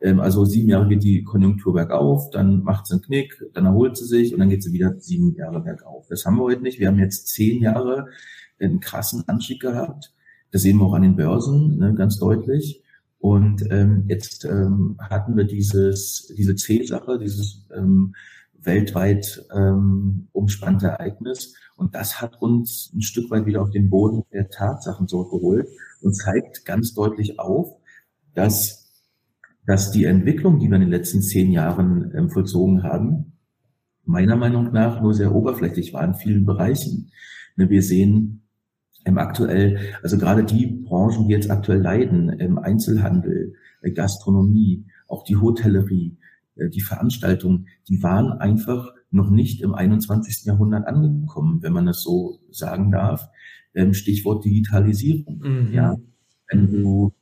Ähm, 0.00 0.20
also 0.20 0.44
sieben 0.44 0.68
Jahre 0.68 0.88
geht 0.88 1.02
die 1.02 1.24
Konjunktur 1.24 1.74
bergauf, 1.74 2.30
dann 2.30 2.62
macht 2.62 2.86
sie 2.86 2.94
einen 2.94 3.02
Knick, 3.02 3.42
dann 3.54 3.66
erholt 3.66 3.96
sie 3.96 4.06
sich 4.06 4.32
und 4.32 4.40
dann 4.40 4.48
geht 4.48 4.62
sie 4.62 4.72
wieder 4.72 4.98
sieben 4.98 5.34
Jahre 5.34 5.60
bergauf. 5.60 6.06
Das 6.08 6.24
haben 6.24 6.36
wir 6.36 6.42
heute 6.44 6.62
nicht. 6.62 6.78
Wir 6.78 6.88
haben 6.88 6.98
jetzt 6.98 7.28
zehn 7.28 7.62
Jahre 7.62 8.06
einen 8.60 8.80
krassen 8.80 9.26
Anstieg 9.28 9.60
gehabt. 9.60 10.12
Das 10.50 10.62
sehen 10.62 10.78
wir 10.78 10.84
auch 10.84 10.94
an 10.94 11.02
den 11.02 11.16
Börsen 11.16 11.78
ne, 11.78 11.94
ganz 11.94 12.18
deutlich. 12.18 12.82
Und 13.18 13.64
ähm, 13.70 14.04
jetzt 14.08 14.44
ähm, 14.44 14.96
hatten 15.00 15.36
wir 15.36 15.44
dieses, 15.44 16.32
diese 16.36 16.54
C-Sache, 16.54 17.18
dieses 17.18 17.66
ähm, 17.74 18.14
weltweit 18.54 19.44
ähm, 19.54 20.28
umspannte 20.32 20.88
Ereignis. 20.88 21.54
Und 21.76 21.94
das 21.94 22.20
hat 22.20 22.40
uns 22.40 22.92
ein 22.94 23.02
Stück 23.02 23.30
weit 23.30 23.46
wieder 23.46 23.62
auf 23.62 23.70
den 23.70 23.90
Boden 23.90 24.24
der 24.32 24.48
Tatsachen 24.48 25.08
zurückgeholt 25.08 25.68
und 26.00 26.14
zeigt 26.14 26.64
ganz 26.64 26.94
deutlich 26.94 27.38
auf, 27.38 27.76
dass 28.34 28.85
dass 29.66 29.90
die 29.90 30.04
Entwicklung, 30.04 30.58
die 30.58 30.68
wir 30.68 30.76
in 30.76 30.82
den 30.82 30.90
letzten 30.90 31.20
zehn 31.20 31.50
Jahren 31.50 32.12
ähm, 32.14 32.30
vollzogen 32.30 32.82
haben, 32.82 33.32
meiner 34.04 34.36
Meinung 34.36 34.72
nach 34.72 35.02
nur 35.02 35.12
sehr 35.12 35.34
oberflächlich 35.34 35.92
war 35.92 36.04
in 36.04 36.14
vielen 36.14 36.46
Bereichen. 36.46 37.10
Ne, 37.56 37.68
wir 37.68 37.82
sehen 37.82 38.42
ähm, 39.04 39.18
aktuell, 39.18 39.78
also 40.02 40.18
gerade 40.18 40.44
die 40.44 40.66
Branchen, 40.66 41.26
die 41.26 41.34
jetzt 41.34 41.50
aktuell 41.50 41.80
leiden, 41.80 42.28
im 42.28 42.58
Einzelhandel, 42.58 43.54
äh, 43.82 43.90
Gastronomie, 43.90 44.84
auch 45.08 45.24
die 45.24 45.36
Hotellerie, 45.36 46.16
äh, 46.54 46.68
die 46.68 46.80
Veranstaltungen, 46.80 47.66
die 47.88 48.02
waren 48.02 48.32
einfach 48.32 48.92
noch 49.10 49.30
nicht 49.30 49.62
im 49.62 49.74
21. 49.74 50.44
Jahrhundert 50.44 50.86
angekommen, 50.86 51.62
wenn 51.62 51.72
man 51.72 51.86
das 51.86 52.02
so 52.02 52.40
sagen 52.50 52.90
darf. 52.90 53.28
Ähm, 53.74 53.94
Stichwort 53.94 54.44
Digitalisierung. 54.44 55.40
Mhm. 55.42 55.72
Ja, 55.72 55.96
wenn 56.48 56.70
du, 56.70 57.12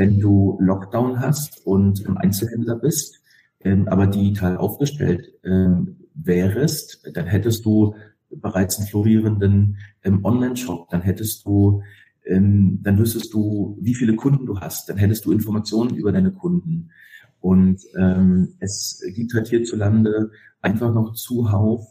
wenn 0.00 0.18
du 0.18 0.56
Lockdown 0.62 1.20
hast 1.20 1.66
und 1.66 2.00
im 2.06 2.16
Einzelhändler 2.16 2.76
bist, 2.76 3.20
ähm, 3.60 3.86
aber 3.86 4.06
digital 4.06 4.56
aufgestellt 4.56 5.30
ähm, 5.44 5.98
wärest, 6.14 7.06
dann 7.12 7.26
hättest 7.26 7.66
du 7.66 7.94
bereits 8.30 8.78
einen 8.78 8.88
florierenden 8.88 9.76
ähm, 10.02 10.24
Online-Shop, 10.24 10.88
dann 10.88 11.02
hättest 11.02 11.44
du, 11.44 11.82
ähm, 12.24 12.78
dann 12.82 12.98
wüsstest 12.98 13.34
du, 13.34 13.76
wie 13.78 13.94
viele 13.94 14.16
Kunden 14.16 14.46
du 14.46 14.58
hast, 14.58 14.88
dann 14.88 14.96
hättest 14.96 15.26
du 15.26 15.32
Informationen 15.32 15.94
über 15.94 16.12
deine 16.12 16.32
Kunden. 16.32 16.88
Und 17.38 17.82
ähm, 17.98 18.54
es 18.58 19.02
gibt 19.14 19.34
halt 19.34 19.48
hierzulande 19.48 20.30
einfach 20.62 20.94
noch 20.94 21.12
zuhauf 21.12 21.86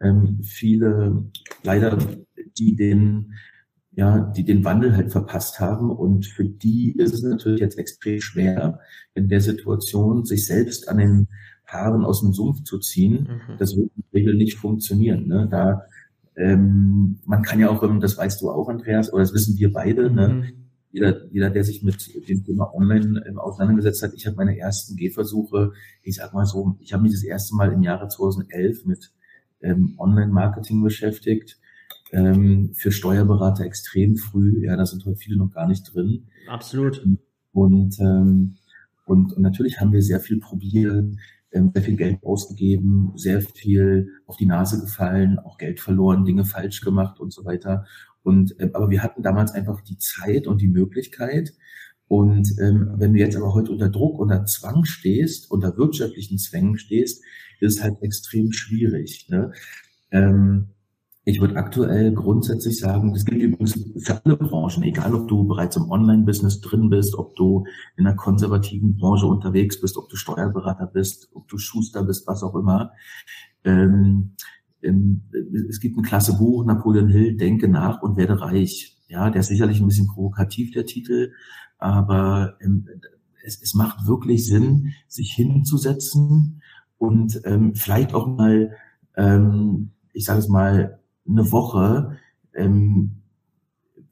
ähm, 0.00 0.38
viele, 0.42 1.26
leider, 1.62 1.98
die 2.56 2.74
den, 2.74 3.34
ja, 4.00 4.18
die 4.34 4.44
den 4.44 4.64
Wandel 4.64 4.96
halt 4.96 5.12
verpasst 5.12 5.60
haben. 5.60 5.90
Und 5.90 6.24
für 6.24 6.46
die 6.46 6.92
ist 6.96 7.12
es 7.12 7.22
natürlich 7.22 7.60
jetzt 7.60 7.78
extrem 7.78 8.18
schwer, 8.18 8.80
in 9.12 9.28
der 9.28 9.42
Situation 9.42 10.24
sich 10.24 10.46
selbst 10.46 10.88
an 10.88 10.96
den 10.96 11.28
Haaren 11.66 12.02
aus 12.06 12.22
dem 12.22 12.32
Sumpf 12.32 12.64
zu 12.64 12.78
ziehen, 12.78 13.28
mhm. 13.28 13.58
das 13.58 13.76
wird 13.76 13.90
in 13.94 14.02
der 14.02 14.20
Regel 14.20 14.34
nicht 14.36 14.56
funktionieren. 14.56 15.28
Ne? 15.28 15.48
Da 15.50 15.82
ähm, 16.34 17.18
man 17.26 17.42
kann 17.42 17.60
ja 17.60 17.68
auch, 17.68 17.84
das 18.00 18.16
weißt 18.16 18.40
du 18.40 18.50
auch, 18.50 18.70
Andreas, 18.70 19.12
oder 19.12 19.20
das 19.22 19.34
wissen 19.34 19.58
wir 19.58 19.70
beide, 19.70 20.10
ne? 20.10 20.28
mhm. 20.28 20.40
ne? 20.40 20.52
jeder, 20.92 21.26
jeder, 21.30 21.50
der 21.50 21.62
sich 21.62 21.82
mit 21.82 22.26
dem 22.26 22.42
Thema 22.42 22.74
Online 22.74 23.22
ähm, 23.28 23.38
auseinandergesetzt 23.38 24.02
hat, 24.02 24.14
ich 24.14 24.26
habe 24.26 24.36
meine 24.36 24.58
ersten 24.58 24.96
Gehversuche, 24.96 25.72
ich 26.02 26.16
sag 26.16 26.32
mal 26.32 26.46
so, 26.46 26.78
ich 26.80 26.94
habe 26.94 27.02
mich 27.02 27.12
das 27.12 27.22
erste 27.22 27.54
Mal 27.54 27.70
im 27.70 27.82
Jahre 27.82 28.08
2011 28.08 28.86
mit 28.86 29.12
ähm, 29.60 29.94
Online-Marketing 29.98 30.82
beschäftigt, 30.82 31.60
ähm, 32.12 32.72
für 32.74 32.92
Steuerberater 32.92 33.64
extrem 33.64 34.16
früh, 34.16 34.64
ja, 34.64 34.76
da 34.76 34.86
sind 34.86 35.04
heute 35.04 35.16
viele 35.16 35.36
noch 35.36 35.52
gar 35.52 35.68
nicht 35.68 35.94
drin. 35.94 36.26
Absolut. 36.48 37.04
Und, 37.52 37.98
ähm, 38.00 38.56
und, 39.06 39.32
und 39.32 39.42
natürlich 39.42 39.80
haben 39.80 39.92
wir 39.92 40.02
sehr 40.02 40.20
viel 40.20 40.38
probiert, 40.38 41.16
ähm, 41.52 41.70
sehr 41.74 41.82
viel 41.82 41.96
Geld 41.96 42.22
ausgegeben, 42.22 43.12
sehr 43.16 43.42
viel 43.42 44.10
auf 44.26 44.36
die 44.36 44.46
Nase 44.46 44.80
gefallen, 44.80 45.38
auch 45.38 45.58
Geld 45.58 45.80
verloren, 45.80 46.24
Dinge 46.24 46.44
falsch 46.44 46.80
gemacht 46.80 47.20
und 47.20 47.32
so 47.32 47.44
weiter. 47.44 47.86
Und 48.22 48.54
ähm, 48.58 48.70
aber 48.74 48.90
wir 48.90 49.02
hatten 49.02 49.22
damals 49.22 49.52
einfach 49.52 49.80
die 49.80 49.98
Zeit 49.98 50.46
und 50.46 50.60
die 50.60 50.68
Möglichkeit. 50.68 51.54
Und 52.06 52.56
ähm, 52.60 52.90
wenn 52.96 53.12
du 53.12 53.20
jetzt 53.20 53.36
aber 53.36 53.54
heute 53.54 53.70
unter 53.70 53.88
Druck, 53.88 54.18
unter 54.18 54.44
Zwang 54.44 54.84
stehst, 54.84 55.50
unter 55.50 55.76
wirtschaftlichen 55.76 56.38
Zwängen 56.38 56.76
stehst, 56.76 57.22
ist 57.60 57.78
es 57.78 57.82
halt 57.82 58.02
extrem 58.02 58.52
schwierig. 58.52 59.28
Ne? 59.28 59.52
Ähm, 60.10 60.70
ich 61.24 61.40
würde 61.40 61.56
aktuell 61.56 62.12
grundsätzlich 62.12 62.78
sagen, 62.78 63.12
das 63.12 63.24
gilt 63.24 63.42
übrigens 63.42 63.78
für 63.98 64.24
alle 64.24 64.36
Branchen, 64.36 64.82
egal 64.82 65.14
ob 65.14 65.28
du 65.28 65.44
bereits 65.44 65.76
im 65.76 65.90
Online-Business 65.90 66.60
drin 66.60 66.88
bist, 66.88 67.14
ob 67.14 67.36
du 67.36 67.64
in 67.96 68.06
einer 68.06 68.16
konservativen 68.16 68.96
Branche 68.96 69.26
unterwegs 69.26 69.80
bist, 69.80 69.98
ob 69.98 70.08
du 70.08 70.16
Steuerberater 70.16 70.86
bist, 70.86 71.28
ob 71.34 71.46
du 71.48 71.58
Schuster 71.58 72.04
bist, 72.04 72.26
was 72.26 72.42
auch 72.42 72.54
immer. 72.54 72.92
Ähm, 73.64 74.32
ähm, 74.82 75.24
es 75.68 75.80
gibt 75.80 75.98
ein 75.98 76.02
klasse 76.02 76.38
Buch, 76.38 76.64
Napoleon 76.64 77.08
Hill, 77.08 77.36
Denke 77.36 77.68
nach 77.68 78.00
und 78.00 78.16
werde 78.16 78.40
reich. 78.40 78.96
Ja, 79.08 79.28
der 79.28 79.40
ist 79.40 79.48
sicherlich 79.48 79.80
ein 79.80 79.88
bisschen 79.88 80.06
provokativ, 80.06 80.72
der 80.72 80.86
Titel, 80.86 81.32
aber 81.78 82.54
ähm, 82.62 82.88
es, 83.44 83.60
es 83.60 83.74
macht 83.74 84.06
wirklich 84.06 84.46
Sinn, 84.46 84.94
sich 85.06 85.32
hinzusetzen 85.32 86.62
und 86.96 87.40
ähm, 87.44 87.74
vielleicht 87.74 88.14
auch 88.14 88.26
mal, 88.26 88.72
ähm, 89.16 89.90
ich 90.12 90.24
sage 90.24 90.38
es 90.38 90.48
mal, 90.48 90.99
eine 91.30 91.52
Woche 91.52 92.18
ähm, 92.54 93.20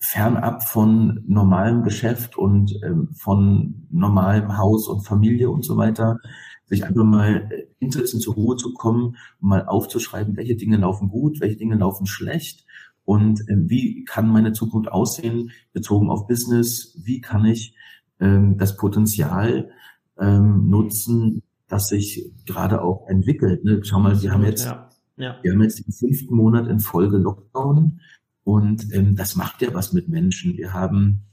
fernab 0.00 0.62
von 0.68 1.24
normalem 1.26 1.82
Geschäft 1.82 2.36
und 2.36 2.78
ähm, 2.84 3.08
von 3.12 3.86
normalem 3.90 4.56
Haus 4.56 4.88
und 4.88 5.06
Familie 5.06 5.50
und 5.50 5.64
so 5.64 5.76
weiter, 5.76 6.18
sich 6.66 6.84
einfach 6.84 7.04
mal 7.04 7.48
äh, 7.50 7.66
hinsetzen, 7.80 8.20
zur 8.20 8.34
Ruhe 8.34 8.56
zu 8.56 8.74
kommen, 8.74 9.16
mal 9.40 9.66
aufzuschreiben, 9.66 10.36
welche 10.36 10.56
Dinge 10.56 10.76
laufen 10.76 11.08
gut, 11.08 11.40
welche 11.40 11.56
Dinge 11.56 11.76
laufen 11.76 12.06
schlecht 12.06 12.64
und 13.04 13.40
äh, 13.48 13.56
wie 13.56 14.04
kann 14.04 14.28
meine 14.28 14.52
Zukunft 14.52 14.90
aussehen, 14.90 15.50
bezogen 15.72 16.10
auf 16.10 16.26
Business, 16.28 16.96
wie 17.02 17.20
kann 17.20 17.44
ich 17.44 17.74
ähm, 18.20 18.56
das 18.56 18.76
Potenzial 18.76 19.70
ähm, 20.18 20.68
nutzen, 20.68 21.42
das 21.66 21.88
sich 21.88 22.32
gerade 22.46 22.82
auch 22.82 23.08
entwickelt. 23.08 23.64
Ne? 23.64 23.80
Schau 23.82 23.98
mal, 23.98 24.20
wir 24.22 24.32
haben 24.32 24.44
jetzt 24.44 24.64
ja 24.64 24.88
ja. 25.18 25.36
Wir 25.42 25.52
haben 25.52 25.62
jetzt 25.62 25.84
den 25.84 25.92
fünften 25.92 26.34
Monat 26.34 26.68
in 26.68 26.80
Folge 26.80 27.18
Lockdown 27.18 28.00
und 28.44 28.94
ähm, 28.94 29.16
das 29.16 29.36
macht 29.36 29.60
ja 29.62 29.74
was 29.74 29.92
mit 29.92 30.08
Menschen. 30.08 30.56
Wir 30.56 30.72
haben, 30.72 31.24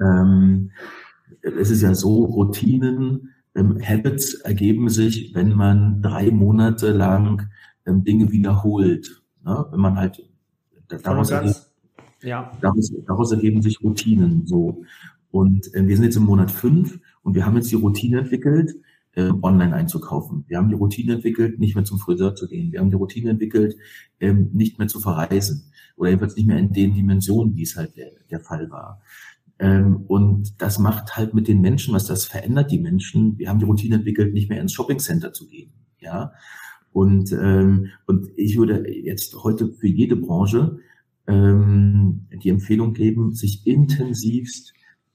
ähm, 0.00 0.70
es 1.42 1.70
ist 1.70 1.82
ja 1.82 1.94
so, 1.94 2.24
Routinen, 2.24 3.30
ähm, 3.54 3.78
Habits 3.82 4.34
ergeben 4.34 4.88
sich, 4.88 5.34
wenn 5.34 5.54
man 5.54 6.02
drei 6.02 6.30
Monate 6.30 6.92
lang 6.92 7.50
ähm, 7.86 8.04
Dinge 8.04 8.30
wiederholt. 8.30 9.22
Ne? 9.44 9.66
Wenn 9.70 9.80
man 9.80 9.96
halt 9.96 10.22
daraus, 10.88 11.30
ergeben, 11.30 11.54
ja. 12.22 12.52
daraus, 12.60 12.92
daraus 13.06 13.32
ergeben 13.32 13.60
sich 13.60 13.82
Routinen 13.82 14.46
so. 14.46 14.84
Und 15.30 15.74
äh, 15.74 15.86
wir 15.86 15.96
sind 15.96 16.04
jetzt 16.04 16.16
im 16.16 16.24
Monat 16.24 16.50
fünf 16.50 16.98
und 17.22 17.34
wir 17.34 17.44
haben 17.44 17.56
jetzt 17.56 17.70
die 17.70 17.76
Routine 17.76 18.20
entwickelt, 18.20 18.74
äh, 19.14 19.30
online 19.42 19.74
einzukaufen. 19.74 20.44
Wir 20.48 20.58
haben 20.58 20.68
die 20.68 20.74
Routine 20.74 21.14
entwickelt, 21.14 21.58
nicht 21.58 21.74
mehr 21.74 21.84
zum 21.84 21.98
Friseur 21.98 22.34
zu 22.34 22.48
gehen. 22.48 22.72
Wir 22.72 22.80
haben 22.80 22.90
die 22.90 22.96
Routine 22.96 23.30
entwickelt, 23.30 23.76
ähm, 24.20 24.50
nicht 24.52 24.78
mehr 24.78 24.88
zu 24.88 25.00
verreisen 25.00 25.72
oder 25.96 26.10
jedenfalls 26.10 26.36
nicht 26.36 26.46
mehr 26.46 26.58
in 26.58 26.72
den 26.72 26.94
Dimensionen, 26.94 27.56
wie 27.56 27.62
es 27.62 27.76
halt 27.76 27.96
der, 27.96 28.10
der 28.30 28.40
Fall 28.40 28.70
war. 28.70 29.02
Ähm, 29.58 30.04
und 30.06 30.60
das 30.62 30.78
macht 30.78 31.16
halt 31.16 31.34
mit 31.34 31.48
den 31.48 31.60
Menschen, 31.60 31.92
was 31.94 32.06
das 32.06 32.24
verändert 32.24 32.70
die 32.70 32.78
Menschen. 32.78 33.38
Wir 33.38 33.48
haben 33.48 33.58
die 33.58 33.66
Routine 33.66 33.96
entwickelt, 33.96 34.32
nicht 34.32 34.48
mehr 34.48 34.60
ins 34.60 34.72
Shoppingcenter 34.72 35.32
zu 35.32 35.48
gehen. 35.48 35.72
Ja. 35.98 36.32
Und, 36.92 37.32
ähm, 37.32 37.88
und 38.06 38.28
ich 38.36 38.56
würde 38.56 38.90
jetzt 38.90 39.34
heute 39.44 39.72
für 39.72 39.86
jede 39.86 40.16
Branche 40.16 40.78
ähm, 41.26 42.26
die 42.42 42.48
Empfehlung 42.48 42.94
geben, 42.94 43.34
sich 43.34 43.66
intensivst 43.66 44.72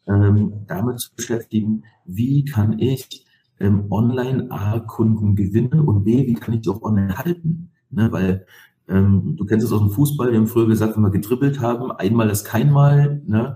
ähm, 0.08 0.66
damit 0.68 1.00
zu 1.00 1.16
beschäftigen, 1.16 1.84
wie 2.06 2.46
kann 2.46 2.78
ich 2.80 3.25
ähm, 3.60 3.86
online 3.92 4.52
A, 4.52 4.80
Kunden 4.80 5.36
gewinnen 5.36 5.80
und 5.80 6.04
B, 6.04 6.28
wie 6.28 6.34
kann 6.34 6.54
ich 6.54 6.62
die 6.62 6.70
auch 6.70 6.82
online 6.82 7.18
halten? 7.18 7.72
Ne, 7.90 8.12
weil 8.12 8.46
ähm, 8.88 9.36
du 9.38 9.46
kennst 9.46 9.66
es 9.66 9.72
aus 9.72 9.80
dem 9.80 9.90
Fußball, 9.90 10.32
wir 10.32 10.38
haben 10.38 10.48
früher 10.48 10.68
gesagt, 10.68 10.96
wenn 10.96 11.04
wir 11.04 11.12
getrippelt 11.12 11.60
haben, 11.60 11.92
einmal 11.92 12.30
ist 12.30 12.46
kein 12.46 12.72
Mal. 12.72 13.22
Ne? 13.26 13.56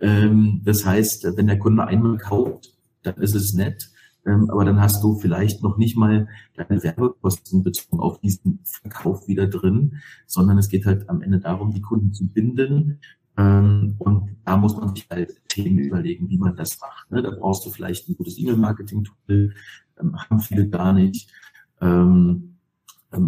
Ähm, 0.00 0.60
das 0.64 0.84
heißt, 0.86 1.36
wenn 1.36 1.46
der 1.46 1.58
Kunde 1.58 1.84
einmal 1.86 2.18
kauft, 2.18 2.74
dann 3.02 3.16
ist 3.16 3.34
es 3.34 3.54
nett. 3.54 3.90
Ähm, 4.26 4.50
aber 4.50 4.64
dann 4.64 4.80
hast 4.80 5.02
du 5.02 5.16
vielleicht 5.16 5.62
noch 5.62 5.78
nicht 5.78 5.96
mal 5.96 6.28
deine 6.54 6.82
Werbekosten 6.82 7.62
bezogen 7.62 8.00
auf 8.00 8.20
diesen 8.20 8.60
Verkauf 8.64 9.26
wieder 9.28 9.46
drin, 9.46 9.96
sondern 10.26 10.58
es 10.58 10.68
geht 10.68 10.84
halt 10.84 11.08
am 11.08 11.22
Ende 11.22 11.40
darum, 11.40 11.72
die 11.72 11.80
Kunden 11.80 12.12
zu 12.12 12.26
binden, 12.26 13.00
und 13.98 14.36
da 14.44 14.56
muss 14.56 14.76
man 14.76 14.94
sich 14.94 15.06
halt 15.10 15.40
Themen 15.48 15.78
überlegen, 15.78 16.28
wie 16.28 16.38
man 16.38 16.56
das 16.56 16.80
macht. 16.80 17.10
Ne? 17.10 17.22
Da 17.22 17.30
brauchst 17.30 17.64
du 17.64 17.70
vielleicht 17.70 18.08
ein 18.08 18.16
gutes 18.16 18.38
E-Mail-Marketing-Tool, 18.38 19.54
ähm, 20.00 20.16
haben 20.18 20.40
viele 20.40 20.68
gar 20.68 20.92
nicht. 20.92 21.30
Ähm, 21.80 22.56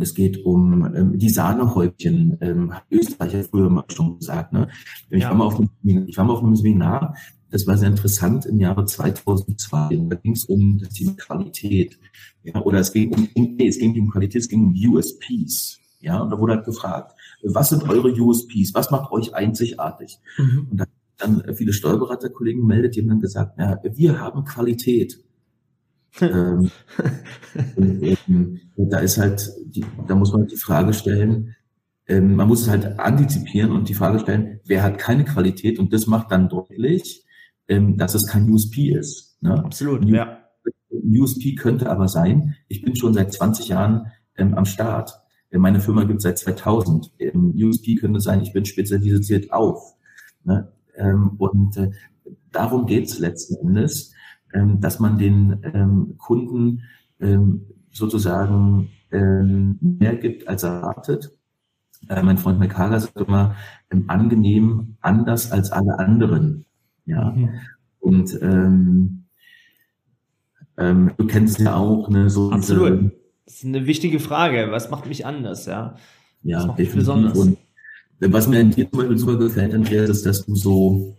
es 0.01 0.15
geht 0.15 0.45
um 0.45 1.19
die 1.19 1.29
Sahnehäubchen, 1.29 2.39
ähm, 2.41 2.73
hat 2.73 2.85
Österreicher 2.91 3.43
früher 3.43 3.69
mal 3.69 3.85
schon 3.89 4.19
gesagt. 4.19 4.53
Ne? 4.53 4.69
Ich, 5.11 5.23
ja. 5.23 5.31
war 5.31 5.37
mal 5.37 5.47
auf 5.47 5.59
einem, 5.59 5.71
ich 6.07 6.17
war 6.17 6.25
mal 6.25 6.35
auf 6.35 6.43
einem 6.43 6.55
Seminar, 6.55 7.17
das 7.51 7.67
war 7.67 7.77
sehr 7.77 7.89
interessant 7.89 8.47
im 8.47 8.59
Jahre 8.61 8.87
2002. 8.87 10.07
Da 10.09 10.17
ging 10.17 10.33
es 10.33 10.45
um 10.47 10.79
das 10.79 10.91
Thema 10.91 11.15
Qualität. 11.17 11.99
Ja, 12.45 12.61
oder 12.63 12.79
es 12.79 12.93
ging 12.93 13.13
um, 13.13 13.29
nee, 13.35 13.69
es 13.69 13.79
ging 13.79 13.99
um 14.01 14.11
Qualität, 14.11 14.43
es 14.43 14.49
ging 14.49 14.65
um 14.65 14.75
USPs. 14.75 15.79
Ja, 16.01 16.21
und 16.21 16.31
da 16.31 16.39
wurde 16.39 16.55
halt 16.55 16.65
gefragt, 16.65 17.15
was 17.43 17.71
sind 17.71 17.89
eure 17.89 18.13
USPs? 18.13 18.75
Was 18.75 18.91
macht 18.91 19.13
euch 19.13 19.35
einzigartig? 19.35 20.19
Mhm. 20.39 20.69
Und 20.71 20.77
dann, 20.79 20.89
dann 21.19 21.55
viele 21.55 21.73
Steuerberaterkollegen 21.73 22.65
meldet, 22.65 22.97
die 22.97 23.01
haben 23.01 23.09
dann 23.09 23.21
gesagt, 23.21 23.59
ja, 23.59 23.79
wir 23.83 24.21
haben 24.21 24.45
Qualität. 24.45 25.19
ähm, 26.21 26.71
ähm, 27.77 28.61
da 28.77 28.99
ist 28.99 29.17
halt, 29.17 29.51
die, 29.65 29.85
da 30.07 30.15
muss 30.15 30.33
man 30.33 30.47
die 30.47 30.57
Frage 30.57 30.93
stellen, 30.93 31.57
ähm, 32.07 32.37
man 32.37 32.49
muss 32.49 32.63
es 32.63 32.69
halt 32.69 32.99
antizipieren 32.99 33.73
und 33.73 33.89
die 33.89 33.95
Frage 33.95 34.19
stellen, 34.19 34.61
wer 34.67 34.83
hat 34.83 34.99
keine 34.99 35.25
Qualität? 35.25 35.79
Und 35.79 35.93
das 35.93 36.07
macht 36.07 36.31
dann 36.31 36.49
deutlich, 36.49 37.25
ähm, 37.69 37.97
dass 37.97 38.15
es 38.15 38.27
kein 38.27 38.51
USP 38.51 38.91
ist. 38.91 39.39
Ne? 39.41 39.55
Absolut, 39.65 40.05
ja. 40.05 40.39
USP 40.91 41.55
könnte 41.55 41.89
aber 41.89 42.09
sein, 42.09 42.57
ich 42.69 42.83
bin 42.83 42.95
schon 42.97 43.15
seit 43.15 43.33
20 43.33 43.69
Jahren 43.69 44.13
ähm, 44.37 44.55
am 44.55 44.67
Start. 44.67 45.22
Meine 45.59 45.81
Firma 45.81 46.05
gibt 46.05 46.19
es 46.19 46.23
seit 46.23 46.39
2000. 46.39 47.13
Im 47.19 47.55
USP 47.55 47.97
könnte 47.97 48.21
sein, 48.21 48.41
ich 48.41 48.53
bin 48.53 48.65
spezialisiert 48.65 49.53
auf. 49.53 49.95
Ne? 50.45 50.73
Ähm, 50.97 51.33
und 51.39 51.77
äh, 51.77 51.91
darum 52.51 52.87
geht's 52.87 53.19
letzten 53.19 53.57
Endes, 53.57 54.13
ähm, 54.55 54.81
dass 54.81 54.99
man 54.99 55.19
den 55.19 55.61
ähm, 55.75 56.15
Kunden 56.19 56.83
ähm, 57.21 57.67
sozusagen 57.91 58.89
ähm, 59.11 59.79
mehr 59.81 60.17
gibt, 60.17 60.49
als 60.49 60.63
erwartet. 60.63 61.33
Äh, 62.09 62.23
mein 62.23 62.39
Freund 62.39 62.59
McHager 62.59 62.99
sagt 63.01 63.21
immer, 63.21 63.55
ähm, 63.91 64.05
angenehm 64.09 64.97
anders 65.01 65.53
als 65.53 65.71
alle 65.71 65.99
anderen. 65.99 66.65
Ja. 67.05 67.31
Mhm. 67.31 67.51
Und 68.01 68.33
du 70.77 71.27
kennst 71.29 71.59
es 71.59 71.65
ja 71.65 71.77
auch, 71.77 72.09
ne, 72.09 72.29
so 72.29 72.51
Absolut. 72.51 73.01
Diese, 73.01 73.22
das 73.45 73.57
ist 73.57 73.65
eine 73.65 73.87
wichtige 73.87 74.21
Frage. 74.21 74.69
Was 74.71 74.91
macht 74.91 75.07
mich 75.07 75.27
anders, 75.27 75.67
ja? 75.67 75.97
Ja, 76.43 76.61
definitiv. 76.61 76.95
Besonders. 76.95 77.39
Und 77.39 77.59
was 78.21 78.49
mir 78.49 78.61
an 78.61 78.71
dir 78.71 78.89
zum 78.91 79.01
Beispiel 79.01 79.19
super 79.19 79.37
gefällt, 79.37 79.75
Andreas, 79.75 80.09
ist, 80.09 80.27
dass 80.27 80.47
du 80.47 80.55
so, 80.55 81.17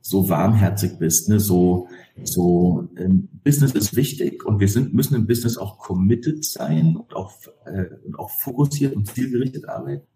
so 0.00 0.28
warmherzig 0.28 0.98
bist, 0.98 1.28
ne? 1.28 1.38
so, 1.38 1.88
so 2.24 2.88
ähm, 2.96 3.28
Business 3.44 3.72
ist 3.72 3.94
wichtig 3.94 4.44
und 4.44 4.58
wir 4.58 4.68
sind, 4.68 4.92
müssen 4.92 5.14
im 5.14 5.26
Business 5.26 5.56
auch 5.56 5.78
committed 5.78 6.44
sein 6.44 6.96
und 6.96 7.14
auch, 7.14 7.32
äh, 7.64 7.86
und 8.04 8.18
auch 8.18 8.30
fokussiert 8.30 8.96
und 8.96 9.06
zielgerichtet 9.06 9.68
arbeiten. 9.68 10.06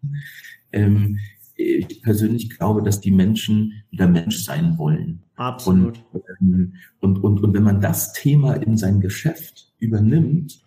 Ähm, 0.73 1.19
ich 1.55 2.01
persönlich 2.03 2.49
glaube, 2.51 2.83
dass 2.83 3.01
die 3.01 3.11
Menschen 3.11 3.83
wieder 3.89 4.07
Mensch 4.07 4.43
sein 4.43 4.77
wollen. 4.77 5.23
Absolut. 5.35 6.03
Und, 6.11 6.23
ähm, 6.39 6.73
und, 6.99 7.23
und, 7.23 7.43
und 7.43 7.53
wenn 7.53 7.63
man 7.63 7.81
das 7.81 8.13
Thema 8.13 8.53
in 8.53 8.77
sein 8.77 8.99
Geschäft 8.99 9.73
übernimmt, 9.79 10.61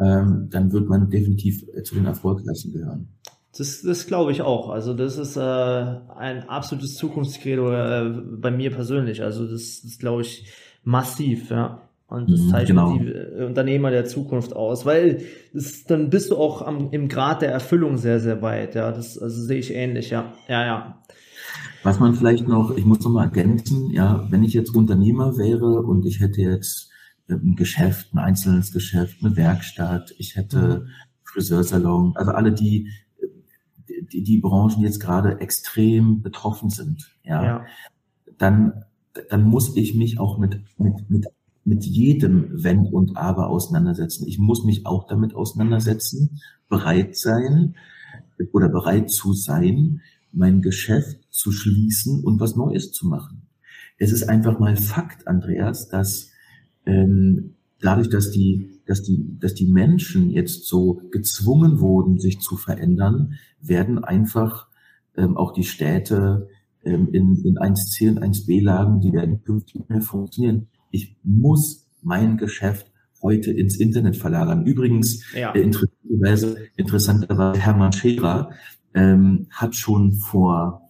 ähm, 0.00 0.48
dann 0.50 0.72
wird 0.72 0.88
man 0.88 1.10
definitiv 1.10 1.64
äh, 1.74 1.82
zu 1.82 1.94
den 1.94 2.06
Erfolgreichen 2.06 2.72
gehören. 2.72 3.08
Das, 3.56 3.82
das 3.82 4.06
glaube 4.06 4.32
ich 4.32 4.42
auch. 4.42 4.70
Also 4.70 4.94
das 4.94 5.18
ist 5.18 5.36
äh, 5.36 5.40
ein 5.40 6.48
absolutes 6.48 6.94
Zukunftskredo 6.94 7.72
äh, 7.72 8.10
bei 8.40 8.50
mir 8.50 8.70
persönlich. 8.70 9.22
Also 9.22 9.46
das, 9.46 9.82
das 9.82 9.98
glaube 9.98 10.22
ich 10.22 10.46
massiv, 10.84 11.50
ja. 11.50 11.82
Und 12.06 12.28
das 12.28 12.40
mhm, 12.40 12.48
zeichnet 12.48 12.68
genau. 12.68 12.98
die 12.98 13.06
äh, 13.06 13.46
Unternehmer 13.46 13.90
der 13.90 14.04
Zukunft 14.04 14.54
aus, 14.54 14.84
weil 14.84 15.22
das, 15.52 15.84
dann 15.84 16.10
bist 16.10 16.30
du 16.30 16.36
auch 16.36 16.62
am, 16.62 16.90
im 16.90 17.08
Grad 17.08 17.42
der 17.42 17.52
Erfüllung 17.52 17.98
sehr, 17.98 18.18
sehr 18.18 18.42
weit. 18.42 18.74
Ja, 18.74 18.90
das 18.90 19.16
also 19.16 19.42
sehe 19.42 19.58
ich 19.58 19.72
ähnlich. 19.72 20.10
Ja, 20.10 20.32
ja, 20.48 20.66
ja. 20.66 21.02
Was 21.82 22.00
man 22.00 22.14
vielleicht 22.14 22.48
noch, 22.48 22.76
ich 22.76 22.84
muss 22.84 23.00
noch 23.00 23.10
mal 23.10 23.24
ergänzen, 23.24 23.90
ja, 23.90 24.26
wenn 24.28 24.42
ich 24.42 24.54
jetzt 24.54 24.74
Unternehmer 24.74 25.38
wäre 25.38 25.82
und 25.82 26.04
ich 26.04 26.20
hätte 26.20 26.40
jetzt 26.40 26.90
ein 27.36 27.56
Geschäft, 27.56 28.12
ein 28.14 28.18
einzelnes 28.18 28.72
Geschäft, 28.72 29.22
eine 29.22 29.36
Werkstatt, 29.36 30.14
ich 30.18 30.36
hätte 30.36 30.84
mhm. 30.84 30.88
Friseursalon, 31.24 32.16
also 32.16 32.32
alle 32.32 32.52
die, 32.52 32.90
die, 34.12 34.22
die 34.22 34.38
Branchen 34.38 34.82
jetzt 34.82 35.00
gerade 35.00 35.40
extrem 35.40 36.22
betroffen 36.22 36.70
sind, 36.70 37.14
ja, 37.22 37.44
ja. 37.44 37.66
dann, 38.38 38.84
dann 39.28 39.44
muss 39.44 39.76
ich 39.76 39.94
mich 39.94 40.18
auch 40.18 40.38
mit, 40.38 40.60
mit, 40.78 41.10
mit, 41.10 41.26
mit 41.64 41.84
jedem 41.84 42.50
Wenn 42.52 42.86
und 42.86 43.16
Aber 43.16 43.48
auseinandersetzen. 43.48 44.26
Ich 44.26 44.38
muss 44.38 44.64
mich 44.64 44.86
auch 44.86 45.06
damit 45.06 45.34
auseinandersetzen, 45.34 46.40
bereit 46.68 47.16
sein 47.16 47.74
oder 48.52 48.68
bereit 48.68 49.10
zu 49.10 49.34
sein, 49.34 50.00
mein 50.32 50.62
Geschäft 50.62 51.18
zu 51.30 51.52
schließen 51.52 52.24
und 52.24 52.40
was 52.40 52.56
Neues 52.56 52.92
zu 52.92 53.06
machen. 53.06 53.42
Es 53.98 54.12
ist 54.12 54.28
einfach 54.28 54.58
mal 54.58 54.76
Fakt, 54.76 55.28
Andreas, 55.28 55.88
dass 55.88 56.29
ähm, 56.90 57.54
dadurch, 57.80 58.08
dass 58.08 58.30
die, 58.30 58.80
dass 58.86 59.02
die, 59.02 59.38
dass 59.38 59.54
die 59.54 59.66
Menschen 59.66 60.30
jetzt 60.30 60.66
so 60.66 61.02
gezwungen 61.10 61.80
wurden, 61.80 62.18
sich 62.18 62.40
zu 62.40 62.56
verändern, 62.56 63.34
werden 63.60 64.02
einfach 64.02 64.68
ähm, 65.16 65.36
auch 65.36 65.52
die 65.52 65.64
Städte 65.64 66.48
ähm, 66.84 67.08
in, 67.12 67.36
in 67.44 67.58
1C 67.58 68.10
und 68.10 68.22
1B-Lagen, 68.22 69.00
die 69.00 69.12
werden 69.12 69.42
künftig 69.42 69.76
nicht 69.76 69.90
mehr 69.90 70.02
funktionieren. 70.02 70.68
Ich 70.90 71.16
muss 71.22 71.88
mein 72.02 72.36
Geschäft 72.36 72.90
heute 73.22 73.52
ins 73.52 73.76
Internet 73.76 74.16
verlagern. 74.16 74.64
Übrigens, 74.64 75.22
ja. 75.34 75.52
äh, 75.52 75.60
interessanterweise, 75.60 76.56
interessanterweise 76.76 77.60
Hermann 77.60 77.92
Scherer 77.92 78.50
ähm, 78.94 79.46
hat 79.50 79.74
schon 79.74 80.12
vor, 80.12 80.88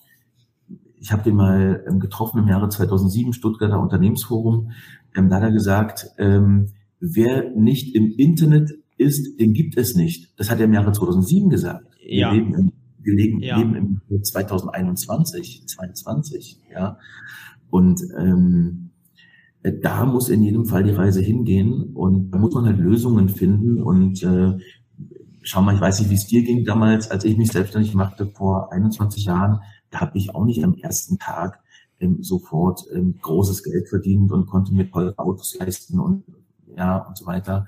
ich 0.99 1.13
habe 1.13 1.23
den 1.23 1.35
mal 1.35 1.85
ähm, 1.89 1.99
getroffen 1.99 2.39
im 2.39 2.49
Jahre 2.49 2.69
2007, 2.69 3.33
Stuttgarter 3.33 3.81
Unternehmensforum, 3.81 4.71
ähm, 5.17 5.29
da 5.29 5.37
hat 5.37 5.43
er 5.43 5.53
gesagt, 5.53 6.09
ähm, 6.19 6.69
wer 7.01 7.51
nicht 7.51 7.95
im 7.95 8.13
Internet 8.17 8.73
ist, 8.97 9.41
den 9.41 9.55
gibt 9.55 9.77
es 9.77 9.97
nicht. 9.97 10.39
Das 10.39 10.51
hat 10.51 10.59
er 10.59 10.67
im 10.67 10.75
Jahre 10.75 10.93
2007 10.93 11.49
gesagt. 11.49 11.87
Ja. 12.03 12.33
Wir 12.33 12.41
leben 12.41 12.55
im, 12.55 12.73
wir 12.99 13.15
leben, 13.15 13.41
ja. 13.41 13.59
leben 13.59 14.03
im 14.09 14.23
2021, 14.23 15.67
22, 15.67 16.61
ja. 16.73 16.99
Und 17.71 18.03
ähm, 18.19 18.91
da 19.63 20.05
muss 20.07 20.29
in 20.29 20.43
jedem 20.43 20.67
Fall 20.67 20.85
die 20.85 20.91
Reise 20.91 21.21
hingehen 21.21 21.95
und 21.95 22.31
da 22.31 22.39
muss 22.39 22.55
man 22.55 22.65
halt 22.65 22.79
Lösungen 22.79 23.29
finden 23.29 23.83
und 23.83 24.23
äh, 24.23 24.57
schau 25.43 25.63
mal, 25.63 25.75
ich 25.75 25.81
weiß 25.81 26.01
nicht, 26.01 26.11
wie 26.11 26.15
es 26.15 26.27
dir 26.27 26.43
ging 26.43 26.65
damals, 26.65 27.11
als 27.11 27.25
ich 27.25 27.37
mich 27.37 27.53
selbstständig 27.53 27.95
machte 27.95 28.27
vor 28.27 28.73
21 28.73 29.25
Jahren, 29.25 29.61
da 29.91 30.01
habe 30.01 30.17
ich 30.17 30.35
auch 30.35 30.45
nicht 30.45 30.65
am 30.65 30.75
ersten 30.75 31.19
Tag 31.19 31.61
ähm, 32.01 32.23
sofort 32.23 32.85
ähm, 32.93 33.17
großes 33.21 33.63
Geld 33.63 33.89
verdient 33.89 34.33
und 34.33 34.47
konnte 34.47 34.75
mir 34.75 34.91
tolle 34.91 35.17
Autos 35.19 35.57
leisten 35.59 36.01
und 36.01 36.25
ja 36.77 36.99
und 36.99 37.17
so 37.17 37.27
weiter. 37.27 37.67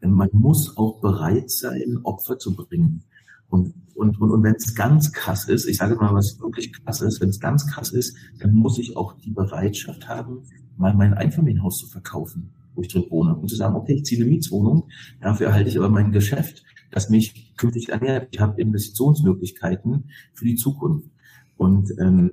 Ähm, 0.00 0.12
man 0.12 0.30
muss 0.32 0.76
auch 0.76 1.00
bereit 1.00 1.50
sein, 1.50 2.00
Opfer 2.02 2.38
zu 2.38 2.54
bringen. 2.54 3.04
Und, 3.48 3.74
und, 3.94 4.18
und, 4.18 4.30
und 4.30 4.42
wenn 4.42 4.54
es 4.54 4.74
ganz 4.74 5.12
krass 5.12 5.46
ist, 5.46 5.66
ich 5.66 5.76
sage 5.76 5.96
mal, 5.96 6.14
was 6.14 6.40
wirklich 6.40 6.72
krass 6.72 7.02
ist, 7.02 7.20
wenn 7.20 7.28
es 7.28 7.38
ganz 7.38 7.66
krass 7.66 7.92
ist, 7.92 8.16
dann 8.40 8.54
muss 8.54 8.78
ich 8.78 8.96
auch 8.96 9.12
die 9.18 9.30
Bereitschaft 9.30 10.08
haben, 10.08 10.44
mal 10.78 10.94
mein 10.94 11.12
Einfamilienhaus 11.12 11.76
zu 11.78 11.86
verkaufen, 11.86 12.54
wo 12.74 12.80
ich 12.80 12.88
drin 12.88 13.04
wohne, 13.10 13.36
und 13.36 13.48
zu 13.48 13.56
sagen, 13.56 13.76
okay, 13.76 13.96
ich 13.96 14.04
ziehe 14.04 14.22
eine 14.22 14.30
Mietswohnung, 14.30 14.88
dafür 15.20 15.48
erhalte 15.48 15.68
ich 15.68 15.76
aber 15.76 15.90
mein 15.90 16.12
Geschäft, 16.12 16.64
das 16.90 17.10
mich 17.10 17.54
künftig 17.58 17.90
ernährt. 17.90 18.28
Ich 18.30 18.40
habe 18.40 18.60
Investitionsmöglichkeiten 18.60 20.04
für 20.32 20.44
die 20.46 20.56
Zukunft. 20.56 21.10
Und 21.58 21.92
ähm, 22.00 22.32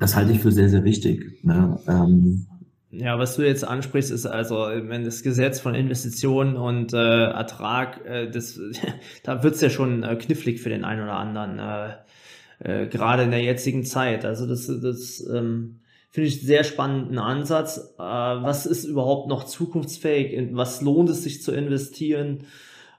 das 0.00 0.16
halte 0.16 0.32
ich 0.32 0.40
für 0.40 0.50
sehr, 0.50 0.68
sehr 0.68 0.82
wichtig. 0.82 1.44
Ne? 1.44 1.78
Ähm, 1.86 2.46
ja, 2.90 3.18
was 3.18 3.36
du 3.36 3.42
jetzt 3.42 3.64
ansprichst, 3.64 4.10
ist 4.10 4.26
also, 4.26 4.56
wenn 4.56 5.04
das 5.04 5.22
Gesetz 5.22 5.60
von 5.60 5.76
Investitionen 5.76 6.56
und 6.56 6.92
äh, 6.92 7.24
Ertrag, 7.26 8.04
äh, 8.04 8.28
das, 8.28 8.58
da 9.22 9.44
wird's 9.44 9.60
ja 9.60 9.70
schon 9.70 10.02
äh, 10.02 10.16
knifflig 10.16 10.60
für 10.60 10.70
den 10.70 10.84
einen 10.84 11.02
oder 11.02 11.16
anderen, 11.16 11.58
äh, 11.60 12.82
äh, 12.82 12.86
gerade 12.88 13.22
in 13.22 13.30
der 13.30 13.42
jetzigen 13.42 13.84
Zeit. 13.84 14.24
Also 14.24 14.46
das, 14.46 14.66
das 14.66 15.24
ähm, 15.32 15.80
finde 16.10 16.28
ich 16.28 16.40
sehr 16.40 16.64
spannenden 16.64 17.18
Ansatz. 17.18 17.94
Äh, 17.98 18.02
was 18.02 18.66
ist 18.66 18.84
überhaupt 18.84 19.28
noch 19.28 19.44
zukunftsfähig? 19.44 20.32
In 20.32 20.56
was 20.56 20.80
lohnt 20.80 21.10
es 21.10 21.22
sich 21.22 21.42
zu 21.42 21.52
investieren? 21.52 22.44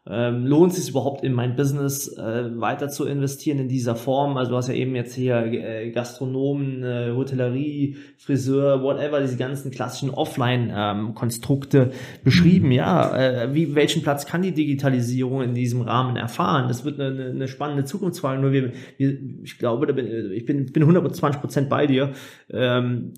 Ähm, 0.08 0.48
lohnt 0.48 0.72
es 0.72 0.80
sich 0.80 0.90
überhaupt 0.90 1.24
in 1.24 1.32
mein 1.32 1.56
Business 1.56 2.08
äh, 2.18 2.60
weiter 2.60 2.90
zu 2.90 3.06
investieren 3.06 3.60
in 3.60 3.68
dieser 3.68 3.96
Form? 3.96 4.36
Also 4.36 4.52
du 4.52 4.58
hast 4.58 4.68
ja 4.68 4.74
eben 4.74 4.96
jetzt 4.96 5.14
hier 5.14 5.36
äh, 5.46 5.92
Gastronomen, 5.92 6.84
äh, 6.84 7.12
Hotellerie, 7.16 7.98
Friseur, 8.18 8.82
whatever, 8.82 9.22
diese 9.22 9.38
ganzen 9.38 9.70
klassischen 9.70 10.10
Offline-Konstrukte 10.10 11.78
ähm, 11.78 11.92
beschrieben. 12.24 12.68
Mhm. 12.68 12.72
Ja, 12.72 13.16
äh, 13.16 13.54
wie, 13.54 13.76
welchen 13.76 14.02
Platz 14.02 14.26
kann 14.26 14.42
die 14.42 14.54
Digitalisierung 14.54 15.44
in 15.44 15.54
diesem 15.54 15.82
Rahmen 15.82 16.16
erfahren? 16.16 16.68
Das 16.68 16.84
wird 16.84 17.00
eine, 17.00 17.26
eine 17.30 17.48
spannende 17.48 17.86
Zukunftsfrage. 17.86 18.42
Nur 18.42 18.52
wir, 18.52 18.74
wir, 18.98 19.18
ich 19.44 19.60
glaube, 19.60 19.86
da 19.86 19.94
bin, 19.94 20.32
ich 20.32 20.46
bin, 20.46 20.66
bin 20.66 20.82
120 20.82 21.40
Prozent 21.40 21.70
bei 21.70 21.86
dir. 21.86 22.14
Ähm, 22.50 23.14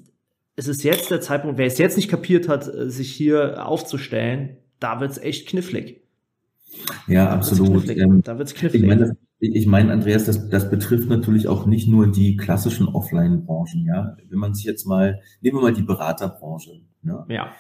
es 0.58 0.67
ist 0.67 0.84
jetzt 0.84 1.10
der 1.12 1.22
Zeitpunkt, 1.22 1.58
wer 1.58 1.65
es 1.65 1.78
jetzt 1.78 1.96
nicht 1.96 2.10
kapiert 2.10 2.50
hat, 2.50 2.67
äh, 2.67 2.89
sich 2.89 3.12
hier 3.13 3.65
aufzustellen, 3.65 4.58
da 4.82 5.00
wird's 5.00 5.17
echt 5.17 5.48
knifflig. 5.48 6.02
Ja, 7.07 7.29
absolut. 7.29 7.89
Ähm, 7.89 8.21
da 8.23 8.38
wird's 8.38 8.53
knifflig. 8.53 8.81
Ich 8.81 8.88
meine, 8.88 9.17
ich 9.39 9.67
meine, 9.67 9.91
Andreas, 9.91 10.25
das, 10.25 10.49
das 10.49 10.69
betrifft 10.69 11.09
natürlich 11.09 11.47
auch 11.47 11.65
nicht 11.65 11.88
nur 11.88 12.07
die 12.12 12.38
klassischen 12.38 12.88
Offline-Branchen, 12.88 13.86
ja. 13.86 14.15
Wenn 14.29 14.39
man 14.39 14.53
sich 14.53 14.65
jetzt 14.65 14.86
mal, 14.86 15.19
nehmen 15.41 15.57
wir 15.57 15.62
mal 15.62 15.73
die 15.73 15.83
Beraterbranche. 15.83 16.81
Ne? 17.01 17.25
Ja. 17.27 17.51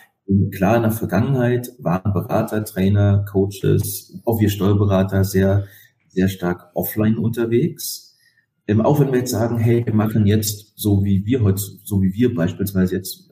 Klar, 0.51 0.77
in 0.77 0.83
der 0.83 0.91
Vergangenheit 0.91 1.73
waren 1.79 2.13
Berater, 2.13 2.63
Trainer, 2.63 3.25
Coaches, 3.29 4.17
auch 4.23 4.39
wir 4.39 4.49
Steuerberater 4.49 5.25
sehr, 5.25 5.65
sehr 6.07 6.29
stark 6.29 6.71
offline 6.75 7.17
unterwegs. 7.17 8.17
Ähm, 8.65 8.79
auch 8.79 9.01
wenn 9.01 9.11
wir 9.11 9.19
jetzt 9.19 9.31
sagen, 9.31 9.57
hey, 9.57 9.85
wir 9.85 9.93
machen 9.93 10.25
jetzt 10.25 10.71
so 10.77 11.03
wie 11.03 11.25
wir 11.25 11.41
heute, 11.41 11.61
so 11.83 12.01
wie 12.01 12.13
wir 12.13 12.33
beispielsweise 12.33 12.95
jetzt 12.95 13.29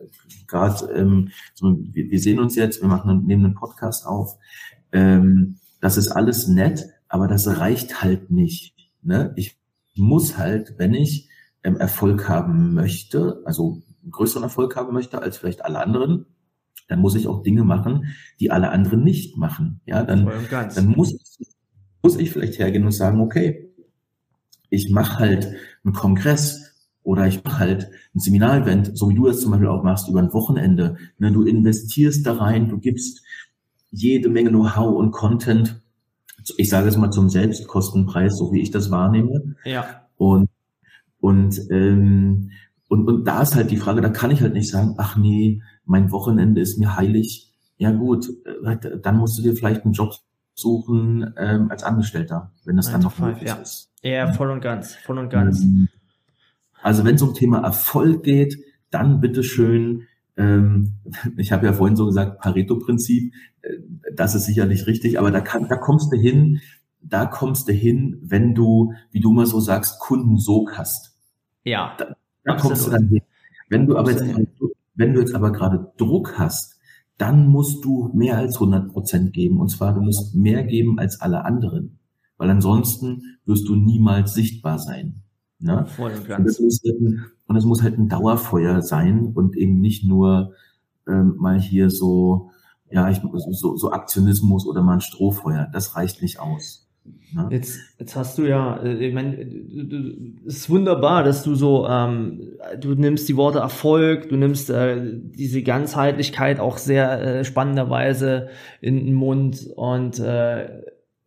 gerade, 0.48 0.92
ähm, 0.94 1.30
so, 1.54 1.78
wir, 1.80 2.12
wir, 2.12 2.20
sehen 2.20 2.40
uns 2.40 2.56
jetzt, 2.58 2.82
wir 2.82 2.90
machen 2.90 3.26
nehmen 3.26 3.46
einen 3.46 3.56
Podcast 3.56 4.06
auf. 4.06 4.38
Ähm, 4.92 5.61
das 5.82 5.98
ist 5.98 6.08
alles 6.08 6.48
nett, 6.48 6.86
aber 7.10 7.28
das 7.28 7.46
reicht 7.60 8.02
halt 8.02 8.32
nicht. 8.32 8.76
Ne? 9.02 9.34
Ich 9.36 9.58
muss 9.96 10.38
halt, 10.38 10.76
wenn 10.78 10.94
ich 10.94 11.28
ähm, 11.64 11.76
Erfolg 11.76 12.30
haben 12.30 12.74
möchte, 12.74 13.42
also 13.46 13.82
einen 14.02 14.12
größeren 14.12 14.44
Erfolg 14.44 14.76
haben 14.76 14.94
möchte 14.94 15.22
als 15.22 15.38
vielleicht 15.38 15.66
alle 15.66 15.80
anderen, 15.80 16.26
dann 16.88 17.00
muss 17.00 17.16
ich 17.16 17.28
auch 17.28 17.44
Dinge 17.44 17.64
machen, 17.64 18.14
die 18.40 18.52
alle 18.52 18.70
anderen 18.70 19.04
nicht 19.04 19.38
machen. 19.38 19.82
Ja, 19.86 20.04
dann, 20.04 20.30
dann 20.50 20.88
muss, 20.88 21.14
ich, 21.14 21.48
muss 22.02 22.18
ich 22.18 22.32
vielleicht 22.32 22.60
hergehen 22.60 22.86
und 22.86 22.92
sagen, 22.92 23.20
okay, 23.22 23.70
ich 24.70 24.90
mache 24.90 25.20
halt 25.20 25.54
einen 25.84 25.94
Kongress 25.94 26.68
Oder 27.04 27.28
ich 27.28 27.44
mache 27.44 27.60
halt 27.60 27.90
ein 28.14 28.20
Seminarevent, 28.20 28.96
so 28.96 29.10
wie 29.10 29.16
du 29.16 29.26
das 29.26 29.42
zum 29.42 29.52
Beispiel 29.52 29.70
auch 29.70 29.84
machst, 29.84 30.08
über 30.08 30.20
ein 30.20 30.34
Wochenende. 30.34 30.98
Ne, 31.18 31.32
du 31.32 31.44
investierst 31.44 32.26
da 32.26 32.34
rein, 32.34 32.70
du 32.70 32.78
gibst 32.78 33.24
jede 33.92 34.30
Menge 34.30 34.50
Know-how 34.50 34.96
und 34.96 35.12
Content. 35.12 35.82
Ich 36.58 36.70
sage 36.70 36.88
es 36.88 36.98
mal 36.98 37.12
zum 37.12 37.30
Selbstkostenpreis, 37.30 38.38
so 38.38 38.52
wie 38.52 38.62
ich 38.62 38.72
das 38.72 38.90
wahrnehme. 38.90 39.56
Ja. 39.64 40.08
Und, 40.18 40.50
und, 41.20 41.60
ähm, 41.70 42.52
und, 42.88 43.08
und 43.08 43.26
da 43.26 43.42
ist 43.42 43.56
halt 43.56 43.70
die 43.70 43.78
Frage, 43.78 44.02
da 44.02 44.10
kann 44.10 44.32
ich 44.32 44.42
halt 44.42 44.54
nicht 44.54 44.70
sagen, 44.70 44.96
ach 44.98 45.18
nee, 45.18 45.62
mein 45.86 46.12
Wochenende 46.12 46.62
ist 46.62 46.80
mir 46.80 46.96
heilig. 46.96 47.54
Ja 47.78 47.92
gut, 47.92 48.28
äh, 48.64 49.00
dann 49.02 49.18
musst 49.18 49.38
du 49.38 49.44
dir 49.44 49.56
vielleicht 49.56 49.84
einen 49.84 49.94
Job 49.94 50.14
suchen 50.54 51.34
ähm, 51.38 51.70
als 51.70 51.84
Angestellter, 51.84 52.52
wenn 52.66 52.78
das 52.78 52.92
dann 52.92 53.02
noch 53.02 53.18
möglich 53.20 53.50
ja. 53.50 53.56
ist. 53.56 53.92
Ja, 54.02 54.32
voll 54.34 54.50
und 54.52 54.62
ganz, 54.62 54.96
voll 54.96 55.18
und 55.18 55.30
ganz. 55.30 55.62
Ähm, 55.62 55.90
also 56.82 57.06
wenn 57.06 57.16
es 57.16 57.22
um 57.22 57.34
Thema 57.34 57.60
Erfolg 57.60 58.24
geht, 58.24 58.58
dann 58.90 59.22
bitteschön, 59.22 60.08
ich 61.38 61.52
habe 61.52 61.66
ja 61.66 61.74
vorhin 61.74 61.96
so 61.96 62.06
gesagt, 62.06 62.40
Pareto-Prinzip, 62.40 63.34
äh, 63.62 63.78
das 64.14 64.36
ist 64.36 64.46
sicherlich 64.46 64.88
richtig, 64.88 65.20
aber 65.20 65.32
da, 65.32 65.42
kann, 65.42 65.68
da 65.68 65.78
kommst 65.78 66.12
du 66.12 66.18
hin, 66.18 66.60
da 67.02 67.26
kommst 67.26 67.68
du 67.68 67.74
hin, 67.74 68.20
wenn 68.22 68.54
du, 68.54 68.94
wie 69.12 69.20
du 69.20 69.32
mal 69.32 69.46
so 69.46 69.60
sagst, 69.60 70.00
Kundensog 70.00 70.78
hast. 70.78 71.18
Ja. 71.64 71.96
Da, 71.98 72.16
da 72.44 72.56
kommst 72.56 72.88
du 72.88 72.92
dann 72.92 73.08
hin. 73.08 73.22
Wenn 73.70 73.88
du 73.88 73.98
aber 73.98 74.12
jetzt, 74.12 74.26
wenn 74.96 75.14
du 75.14 75.22
jetzt 75.22 75.34
aber 75.34 75.52
gerade 75.52 75.92
Druck 75.98 76.38
hast, 76.38 76.80
dann 77.18 77.48
musst 77.48 77.86
du 77.86 78.10
mehr 78.14 78.38
als 78.38 78.56
100 78.56 78.92
Prozent 78.92 79.34
geben. 79.34 79.60
Und 79.60 79.70
zwar, 79.70 79.94
du 79.94 80.02
musst 80.02 80.36
mehr 80.36 80.64
geben 80.64 81.00
als 81.00 81.22
alle 81.22 81.46
anderen. 81.46 82.00
Weil 82.38 82.50
ansonsten 82.50 83.38
wirst 83.46 83.68
du 83.68 83.76
niemals 83.76 84.34
sichtbar 84.34 84.80
sein. 84.80 85.22
Ne? 85.62 85.86
Voll 85.86 86.12
und 86.12 86.28
ganz. 86.28 86.60
Und 86.60 86.72
halt 86.86 87.02
ein, 87.02 87.26
und 87.48 87.56
das 87.56 87.66
muss 87.66 87.84
halt 87.84 87.98
ein 87.98 88.10
Dauerfeuer 88.10 88.82
sein 88.82 89.32
und 89.34 89.56
eben 89.56 89.80
nicht 89.80 90.04
nur 90.04 90.54
ähm, 91.08 91.36
mal 91.38 91.60
hier 91.60 91.90
so, 91.90 92.50
ja, 92.90 93.10
ich, 93.10 93.22
so, 93.52 93.76
so 93.76 93.92
Aktionismus 93.92 94.66
oder 94.66 94.82
mal 94.82 94.96
ein 94.96 95.02
Strohfeuer. 95.02 95.68
Das 95.72 95.96
reicht 95.96 96.22
nicht 96.22 96.40
aus. 96.40 96.90
Ne? 97.34 97.48
Jetzt, 97.50 97.80
jetzt 97.98 98.16
hast 98.16 98.38
du 98.38 98.44
ja, 98.44 98.78
äh, 98.78 99.08
ich 99.08 99.14
meine, 99.14 99.38
es 100.46 100.58
ist 100.58 100.70
wunderbar, 100.70 101.24
dass 101.24 101.44
du 101.44 101.56
so, 101.56 101.88
ähm, 101.88 102.58
du 102.80 102.94
nimmst 102.94 103.28
die 103.30 103.38
Worte 103.38 103.60
Erfolg, 103.60 104.30
du 104.30 104.36
nimmst 104.36 104.70
äh, 104.70 105.02
diese 105.16 105.64
Ganzheitlichkeit 105.64 106.60
auch 106.60 106.78
sehr 106.78 107.22
äh, 107.22 107.46
spannenderweise 107.46 108.50
in 108.82 108.98
den 108.98 109.14
Mund 109.14 109.68
und 109.76 110.20
äh, 110.20 110.82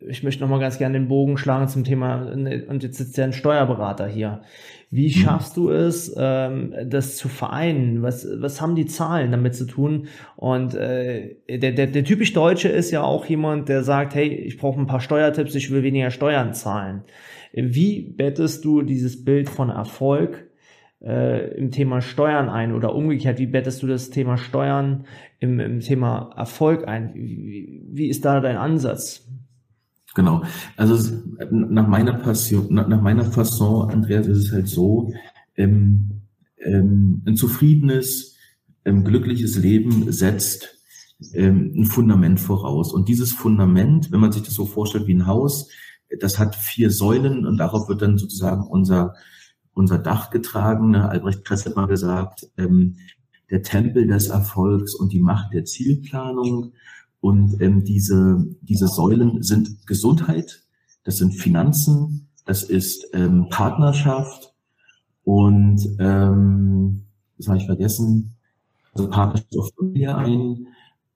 ich 0.08 0.22
möchte 0.22 0.42
noch 0.42 0.50
mal 0.50 0.60
ganz 0.60 0.78
gerne 0.78 0.98
den 0.98 1.08
Bogen 1.08 1.36
schlagen 1.36 1.68
zum 1.68 1.84
Thema, 1.84 2.30
und 2.32 2.82
jetzt 2.82 2.98
sitzt 2.98 3.16
ja 3.16 3.24
ein 3.24 3.32
Steuerberater 3.32 4.06
hier. 4.06 4.42
Wie 4.90 5.06
mhm. 5.06 5.10
schaffst 5.10 5.56
du 5.56 5.70
es, 5.70 6.14
ähm, 6.16 6.74
das 6.86 7.16
zu 7.16 7.28
vereinen? 7.28 8.02
Was, 8.02 8.26
was 8.38 8.60
haben 8.60 8.76
die 8.76 8.86
Zahlen 8.86 9.30
damit 9.30 9.54
zu 9.54 9.66
tun? 9.66 10.06
Und 10.36 10.74
äh, 10.74 11.36
der, 11.48 11.72
der, 11.72 11.86
der 11.88 12.04
typisch 12.04 12.32
Deutsche 12.32 12.68
ist 12.68 12.90
ja 12.90 13.02
auch 13.02 13.26
jemand, 13.26 13.68
der 13.68 13.82
sagt, 13.82 14.14
hey, 14.14 14.28
ich 14.28 14.58
brauche 14.58 14.80
ein 14.80 14.86
paar 14.86 15.00
Steuertipps, 15.00 15.54
ich 15.54 15.70
will 15.70 15.82
weniger 15.82 16.10
Steuern 16.10 16.54
zahlen. 16.54 17.02
Wie 17.52 18.14
bettest 18.16 18.64
du 18.64 18.82
dieses 18.82 19.24
Bild 19.24 19.48
von 19.48 19.70
Erfolg 19.70 20.48
äh, 21.04 21.56
im 21.56 21.70
Thema 21.70 22.00
Steuern 22.00 22.48
ein 22.48 22.72
oder 22.72 22.94
umgekehrt, 22.94 23.38
wie 23.38 23.46
bettest 23.46 23.82
du 23.82 23.86
das 23.86 24.10
Thema 24.10 24.36
Steuern 24.36 25.06
im, 25.38 25.60
im 25.60 25.80
Thema 25.80 26.30
Erfolg 26.36 26.86
ein? 26.88 27.14
Wie, 27.14 27.82
wie 27.92 28.08
ist 28.08 28.24
da 28.24 28.40
dein 28.40 28.56
Ansatz? 28.56 29.28
Genau. 30.14 30.44
Also 30.76 31.12
nach 31.50 31.88
meiner 31.88 32.14
Passion, 32.14 32.72
nach 32.72 33.02
meiner 33.02 33.24
Fasson, 33.24 33.90
Andreas, 33.90 34.26
ist 34.28 34.46
es 34.46 34.52
halt 34.52 34.68
so, 34.68 35.12
ähm, 35.56 36.22
ähm, 36.58 37.22
ein 37.26 37.36
zufriedenes, 37.36 38.36
ähm, 38.84 39.04
glückliches 39.04 39.56
Leben 39.56 40.10
setzt 40.12 40.78
ähm, 41.32 41.72
ein 41.76 41.84
Fundament 41.86 42.40
voraus. 42.40 42.92
Und 42.92 43.08
dieses 43.08 43.32
Fundament, 43.32 44.12
wenn 44.12 44.20
man 44.20 44.32
sich 44.32 44.42
das 44.42 44.54
so 44.54 44.66
vorstellt 44.66 45.06
wie 45.06 45.14
ein 45.14 45.26
Haus, 45.26 45.68
das 46.20 46.38
hat 46.38 46.54
vier 46.54 46.90
Säulen 46.90 47.46
und 47.46 47.56
darauf 47.56 47.88
wird 47.88 48.02
dann 48.02 48.18
sozusagen 48.18 48.66
unser, 48.66 49.14
unser 49.72 49.98
Dach 49.98 50.30
getragen. 50.30 50.90
Ne? 50.90 51.08
Albrecht 51.08 51.44
Kress 51.44 51.66
hat 51.66 51.76
mal 51.76 51.86
gesagt, 51.86 52.46
ähm, 52.56 52.96
der 53.50 53.62
Tempel 53.62 54.06
des 54.06 54.28
Erfolgs 54.28 54.94
und 54.94 55.12
die 55.12 55.20
Macht 55.20 55.52
der 55.52 55.64
Zielplanung. 55.64 56.72
Und 57.24 57.58
ähm, 57.62 57.84
diese, 57.84 58.44
diese 58.60 58.86
Säulen 58.86 59.42
sind 59.42 59.86
Gesundheit, 59.86 60.60
das 61.04 61.16
sind 61.16 61.32
Finanzen, 61.32 62.28
das 62.44 62.64
ist 62.64 63.06
ähm, 63.14 63.46
Partnerschaft 63.48 64.52
und 65.22 65.80
ähm, 66.00 67.06
das 67.38 67.48
habe 67.48 67.56
ich 67.56 67.64
vergessen, 67.64 68.34
also 68.92 69.08
Partnerschaft 69.08 69.56
auf 69.56 69.70
Familie 69.74 70.14
ein 70.14 70.66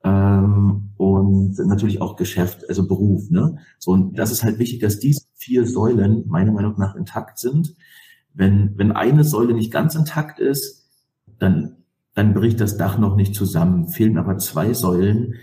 ähm, 0.03 0.89
und 0.97 1.59
natürlich 1.59 2.01
auch 2.01 2.15
Geschäft, 2.15 2.67
also 2.67 2.87
Beruf. 2.87 3.29
Ne? 3.29 3.59
So, 3.77 3.91
und 3.91 4.17
das 4.17 4.31
ist 4.31 4.43
halt 4.43 4.57
wichtig, 4.57 4.79
dass 4.79 4.97
diese 4.97 5.27
vier 5.35 5.67
Säulen 5.67 6.27
meiner 6.27 6.53
Meinung 6.53 6.73
nach 6.79 6.95
intakt 6.95 7.37
sind. 7.37 7.75
Wenn, 8.33 8.75
wenn 8.79 8.93
eine 8.93 9.23
Säule 9.23 9.53
nicht 9.53 9.71
ganz 9.71 9.93
intakt 9.93 10.39
ist, 10.39 10.89
dann, 11.37 11.75
dann 12.15 12.33
bricht 12.33 12.59
das 12.59 12.77
Dach 12.77 12.97
noch 12.97 13.15
nicht 13.15 13.35
zusammen. 13.35 13.89
Fehlen 13.89 14.17
aber 14.17 14.39
zwei 14.39 14.73
Säulen, 14.73 15.35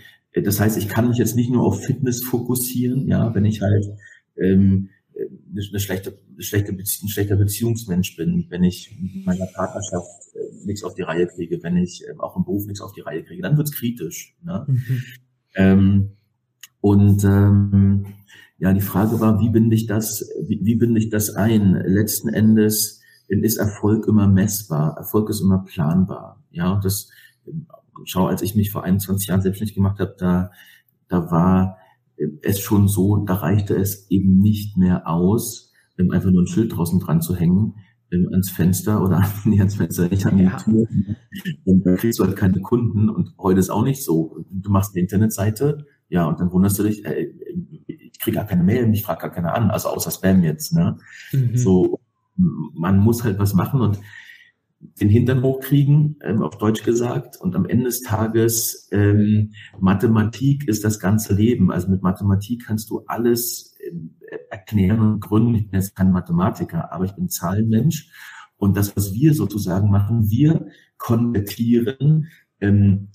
das 0.43 0.59
heißt, 0.59 0.77
ich 0.77 0.87
kann 0.87 1.07
mich 1.07 1.17
jetzt 1.17 1.35
nicht 1.35 1.49
nur 1.49 1.63
auf 1.63 1.83
Fitness 1.83 2.23
fokussieren, 2.23 3.07
ja, 3.07 3.33
wenn 3.33 3.45
ich 3.45 3.61
halt 3.61 3.85
ähm, 4.37 4.89
eine 5.51 5.79
schlechte, 5.79 6.17
schlechte 6.37 6.73
Bezie 6.73 7.05
ein 7.05 7.09
schlechter 7.09 7.35
Beziehungsmensch 7.35 8.15
bin, 8.15 8.45
wenn 8.49 8.63
ich 8.63 8.95
mit 8.99 9.25
meiner 9.25 9.47
Partnerschaft 9.47 10.35
äh, 10.35 10.65
nichts 10.65 10.83
auf 10.83 10.93
die 10.93 11.01
Reihe 11.01 11.27
kriege, 11.27 11.61
wenn 11.63 11.77
ich 11.77 12.03
äh, 12.07 12.17
auch 12.19 12.35
im 12.37 12.43
Beruf 12.43 12.65
nichts 12.65 12.81
auf 12.81 12.93
die 12.93 13.01
Reihe 13.01 13.23
kriege, 13.23 13.41
dann 13.41 13.57
wird's 13.57 13.71
kritisch. 13.71 14.35
Ne? 14.43 14.65
Mhm. 14.67 15.03
Ähm, 15.55 16.09
und 16.81 17.23
ähm, 17.23 18.05
ja, 18.59 18.73
die 18.73 18.81
Frage 18.81 19.19
war, 19.19 19.39
wie 19.39 19.49
binde 19.49 19.75
ich 19.75 19.87
das, 19.87 20.29
wie, 20.47 20.59
wie 20.63 20.75
binde 20.75 20.99
ich 20.99 21.09
das 21.09 21.35
ein? 21.35 21.73
Letzten 21.85 22.29
Endes 22.29 23.01
ist 23.27 23.57
Erfolg 23.57 24.07
immer 24.07 24.27
messbar, 24.27 24.95
Erfolg 24.97 25.29
ist 25.29 25.41
immer 25.41 25.63
planbar. 25.65 26.43
Ja, 26.51 26.73
und 26.73 26.85
das 26.85 27.09
schau, 28.05 28.27
als 28.27 28.41
ich 28.41 28.55
mich 28.55 28.71
vor 28.71 28.83
21 28.83 29.27
Jahren 29.27 29.41
selbstständig 29.41 29.75
gemacht 29.75 29.99
habe, 29.99 30.15
da, 30.17 30.51
da 31.07 31.31
war 31.31 31.77
es 32.41 32.59
schon 32.59 32.87
so, 32.87 33.17
da 33.17 33.35
reichte 33.35 33.75
es 33.75 34.09
eben 34.09 34.39
nicht 34.39 34.77
mehr 34.77 35.07
aus, 35.07 35.71
einfach 36.11 36.31
nur 36.31 36.43
ein 36.43 36.47
Schild 36.47 36.75
draußen 36.75 36.99
dran 36.99 37.21
zu 37.21 37.35
hängen, 37.35 37.75
ans 38.11 38.49
Fenster 38.49 39.03
oder 39.03 39.25
nicht 39.45 39.59
ans 39.59 39.75
Fenster, 39.75 40.07
nicht 40.09 40.25
an 40.25 40.37
die 40.37 40.43
ja. 40.43 40.57
Tür. 40.57 40.87
Und 41.65 41.85
da 41.85 41.95
kriegst 41.95 42.19
du 42.19 42.23
halt 42.23 42.35
keine 42.35 42.61
Kunden 42.61 43.09
und 43.09 43.33
heute 43.37 43.59
ist 43.59 43.69
auch 43.69 43.83
nicht 43.83 44.03
so. 44.03 44.45
Du 44.49 44.71
machst 44.71 44.95
eine 44.95 45.01
Internetseite, 45.01 45.85
ja, 46.09 46.25
und 46.25 46.39
dann 46.39 46.51
wunderst 46.51 46.79
du 46.79 46.83
dich, 46.83 47.05
ey, 47.05 47.33
ich 47.87 48.19
kriege 48.19 48.37
gar 48.37 48.45
keine 48.45 48.63
Mail, 48.63 48.89
ich 48.93 49.03
frage 49.03 49.21
gar 49.21 49.31
keine 49.31 49.53
an, 49.53 49.69
also 49.71 49.89
außer 49.89 50.11
Spam 50.11 50.43
jetzt, 50.43 50.73
ne? 50.73 50.97
Mhm. 51.33 51.57
So, 51.57 51.99
man 52.35 52.97
muss 52.99 53.23
halt 53.23 53.39
was 53.39 53.53
machen 53.53 53.81
und 53.81 53.99
den 54.99 55.09
Hintern 55.09 55.43
hochkriegen, 55.43 56.17
ähm, 56.23 56.41
auf 56.41 56.57
Deutsch 56.57 56.83
gesagt. 56.83 57.37
Und 57.37 57.55
am 57.55 57.65
Ende 57.65 57.85
des 57.85 58.01
Tages, 58.01 58.87
ähm, 58.91 59.51
Mathematik 59.79 60.67
ist 60.67 60.83
das 60.83 60.99
ganze 60.99 61.33
Leben. 61.33 61.71
Also 61.71 61.89
mit 61.89 62.01
Mathematik 62.01 62.65
kannst 62.65 62.89
du 62.89 63.03
alles 63.07 63.75
äh, 63.79 64.37
erklären 64.49 64.99
und 64.99 65.19
gründen. 65.19 65.55
Ich 65.55 65.69
bin 65.69 65.79
jetzt 65.79 65.95
kein 65.95 66.11
Mathematiker, 66.11 66.91
aber 66.91 67.05
ich 67.05 67.15
bin 67.15 67.29
Zahlenmensch. 67.29 68.11
Und 68.57 68.75
das, 68.75 68.95
was 68.95 69.13
wir 69.13 69.33
sozusagen 69.33 69.89
machen, 69.89 70.29
wir 70.29 70.67
konvertieren 70.97 72.27
ähm, 72.59 73.09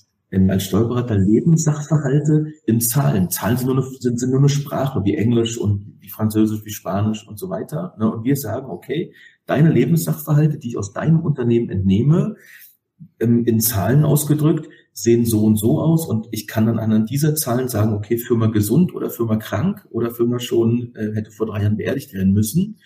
als 0.51 0.65
Steuerberater 0.65 1.19
Lebenssachverhalte 1.19 2.47
in 2.67 2.81
Zahlen. 2.81 3.31
Zahlen 3.31 3.59
sind 3.59 3.67
nur, 3.67 3.77
eine, 3.77 3.87
sind, 4.01 4.19
sind 4.19 4.31
nur 4.31 4.39
eine 4.39 4.49
Sprache, 4.49 5.05
wie 5.05 5.15
Englisch 5.15 5.59
und 5.59 5.97
wie 6.01 6.09
Französisch, 6.09 6.65
wie 6.65 6.71
Spanisch 6.71 7.27
und 7.29 7.39
so 7.39 7.51
weiter. 7.51 7.95
Ne? 7.99 8.11
Und 8.11 8.25
wir 8.25 8.37
sagen, 8.37 8.71
okay, 8.71 9.13
deine 9.47 9.71
Lebenssachverhalte, 9.71 10.59
die 10.59 10.69
ich 10.69 10.79
aus 10.79 10.93
deinem 10.93 11.21
Unternehmen 11.21 11.69
entnehme, 11.69 12.37
ähm, 13.21 13.45
in 13.45 13.61
Zahlen 13.61 14.05
ausgedrückt, 14.05 14.69
sehen 14.95 15.25
so 15.25 15.45
und 15.45 15.57
so 15.57 15.81
aus 15.81 16.07
und 16.07 16.29
ich 16.33 16.47
kann 16.47 16.67
dann 16.67 16.79
anhand 16.79 17.09
dieser 17.09 17.35
Zahlen 17.35 17.69
sagen, 17.69 17.95
okay, 17.95 18.19
Firma 18.19 18.49
gesund 18.49 18.95
oder 18.95 19.09
Firma 19.09 19.37
krank 19.37 19.87
oder 19.91 20.11
Firma 20.11 20.39
schon 20.39 20.95
äh, 20.95 21.15
hätte 21.15 21.31
vor 21.31 21.47
drei 21.47 21.63
Jahren 21.63 21.79
beerdigt 21.79 22.13
werden 22.13 22.33
müssen. 22.33 22.79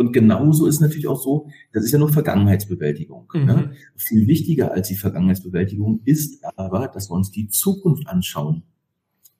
Und 0.00 0.14
genauso 0.14 0.66
ist 0.66 0.80
natürlich 0.80 1.06
auch 1.08 1.20
so, 1.20 1.50
das 1.74 1.84
ist 1.84 1.92
ja 1.92 1.98
nur 1.98 2.08
Vergangenheitsbewältigung. 2.10 3.28
Mhm. 3.34 3.44
Ne? 3.44 3.72
Viel 3.96 4.26
wichtiger 4.26 4.72
als 4.72 4.88
die 4.88 4.94
Vergangenheitsbewältigung 4.94 6.00
ist 6.06 6.42
aber, 6.56 6.88
dass 6.88 7.10
wir 7.10 7.16
uns 7.16 7.30
die 7.30 7.48
Zukunft 7.48 8.08
anschauen. 8.08 8.62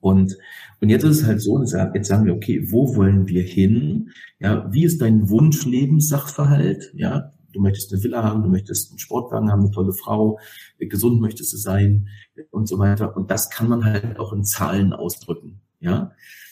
Und, 0.01 0.37
und 0.79 0.89
jetzt 0.89 1.03
ist 1.03 1.21
es 1.21 1.25
halt 1.25 1.41
so, 1.41 1.59
jetzt 1.59 2.07
sagen 2.07 2.25
wir, 2.27 2.35
okay, 2.35 2.71
wo 2.71 2.95
wollen 2.95 3.27
wir 3.27 3.41
hin? 3.41 4.11
Ja, 4.37 4.71
wie 4.71 4.83
ist 4.83 5.01
dein 5.01 5.29
Wunschlebenssachverhalt? 5.29 6.91
Ja, 6.93 7.33
du 7.53 7.59
möchtest 7.59 7.91
eine 7.91 8.03
Villa 8.03 8.23
haben, 8.23 8.43
du 8.43 8.49
möchtest 8.49 8.91
einen 8.91 8.99
Sportwagen 8.99 9.51
haben, 9.51 9.61
eine 9.61 9.71
tolle 9.71 9.93
Frau, 9.93 10.37
gesund 10.77 11.21
möchtest 11.21 11.53
du 11.53 11.57
sein 11.57 12.07
und 12.51 12.67
so 12.67 12.77
weiter. 12.77 13.17
Und 13.17 13.31
das 13.31 13.49
kann 13.49 13.67
man 13.67 13.83
halt 13.83 14.19
auch 14.19 14.31
in 14.31 14.43
Zahlen 14.43 14.93
ausdrücken. 14.93 15.59
Ja, 15.79 16.11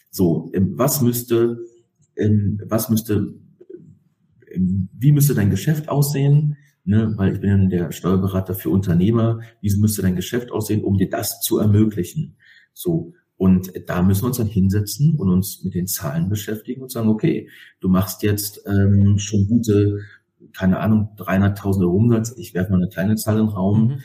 so, 0.10 0.50
ähm, 0.56 0.74
was 0.80 1.00
müsste, 1.04 1.60
ähm, 2.18 2.60
was 2.66 2.90
müsste 2.90 3.36
wie 4.56 5.12
müsste 5.12 5.36
dein 5.36 5.50
Geschäft 5.50 5.90
aussehen? 5.90 6.58
Ne, 6.86 7.14
weil 7.18 7.34
ich 7.34 7.42
bin 7.42 7.70
der 7.70 7.92
Steuerberater 7.92 8.56
für 8.56 8.70
Unternehmer. 8.70 9.42
Wie 9.62 9.76
müsste 9.78 10.02
dein 10.02 10.16
Geschäft 10.16 10.52
aussehen, 10.52 10.84
um 10.84 10.98
dir 10.98 11.10
das 11.10 11.42
zu 11.42 11.60
ermöglichen? 11.60 12.38
So. 12.74 13.14
Und 13.38 13.72
da 13.88 14.02
müssen 14.02 14.24
wir 14.24 14.28
uns 14.28 14.38
dann 14.38 14.48
hinsetzen 14.48 15.16
und 15.16 15.30
uns 15.30 15.64
mit 15.64 15.74
den 15.74 15.88
Zahlen 15.88 16.30
beschäftigen 16.30 16.82
und 16.82 16.92
sagen, 16.92 17.08
okay, 17.08 17.48
du 17.80 17.88
machst 17.88 18.24
jetzt 18.24 18.62
ähm, 18.66 19.18
schon 19.18 19.48
gute, 19.48 20.00
keine 20.54 20.80
Ahnung, 20.80 21.10
300.000 21.18 21.82
Euro 21.82 21.96
Umsatz. 21.96 22.36
Ich 22.38 22.54
werfe 22.54 22.72
mal 22.72 22.78
eine 22.78 22.90
kleine 22.90 23.16
Zahl 23.16 23.38
in 23.40 23.46
den 23.46 23.50
Raum. 23.54 23.88
Mhm 23.88 24.00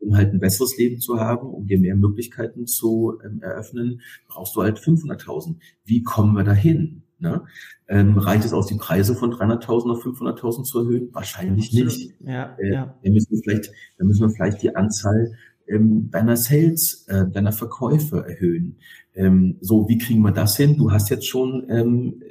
um 0.00 0.16
halt 0.16 0.32
ein 0.32 0.40
besseres 0.40 0.76
Leben 0.76 1.00
zu 1.00 1.18
haben, 1.18 1.48
um 1.48 1.66
dir 1.66 1.78
mehr 1.78 1.96
Möglichkeiten 1.96 2.66
zu 2.66 3.18
ähm, 3.24 3.40
eröffnen, 3.42 4.00
brauchst 4.28 4.54
du 4.56 4.62
halt 4.62 4.78
500.000. 4.78 5.56
Wie 5.84 6.02
kommen 6.02 6.36
wir 6.36 6.44
dahin? 6.44 7.02
Ne? 7.18 7.42
Ähm, 7.88 8.18
reicht 8.18 8.44
es 8.44 8.52
aus, 8.52 8.66
die 8.66 8.76
Preise 8.76 9.14
von 9.14 9.32
300.000 9.32 9.90
auf 9.90 10.04
500.000 10.04 10.64
zu 10.64 10.80
erhöhen? 10.80 11.08
Wahrscheinlich 11.12 11.72
nicht. 11.72 12.14
Ja, 12.20 12.56
äh, 12.58 12.72
ja. 12.72 12.94
Da 13.02 13.10
müssen 13.10 13.30
wir 13.32 13.40
vielleicht, 13.42 13.72
da 13.98 14.04
müssen 14.04 14.20
wir 14.20 14.30
vielleicht 14.30 14.62
die 14.62 14.76
Anzahl 14.76 15.32
ähm, 15.66 16.10
deiner 16.10 16.36
Sales, 16.36 17.06
äh, 17.08 17.28
deiner 17.30 17.52
Verkäufe 17.52 18.24
erhöhen. 18.26 18.76
Ähm, 19.14 19.56
so, 19.60 19.88
wie 19.88 19.98
kriegen 19.98 20.22
wir 20.22 20.32
das 20.32 20.56
hin? 20.56 20.76
Du 20.76 20.92
hast 20.92 21.10
jetzt 21.10 21.26
schon 21.26 21.66
ähm, 21.68 22.22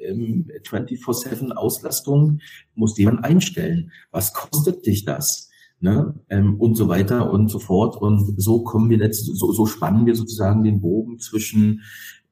24-7 0.64 1.52
Auslastung, 1.52 2.40
musst 2.76 2.98
jemand 2.98 3.26
einstellen. 3.26 3.92
Was 4.12 4.34
kostet 4.34 4.86
dich 4.86 5.06
das? 5.06 5.48
ne, 5.80 6.16
ähm, 6.30 6.60
und 6.60 6.76
so 6.76 6.88
weiter 6.88 7.32
und 7.32 7.50
so 7.50 7.60
fort. 7.60 7.98
Und 7.98 8.40
so 8.42 8.64
kommen 8.64 8.90
wir 8.90 8.98
letzt, 8.98 9.26
so, 9.26 9.52
so 9.52 9.66
spannen 9.66 10.06
wir 10.06 10.16
sozusagen 10.16 10.64
den 10.64 10.82
Bogen 10.82 11.20
zwischen 11.20 11.82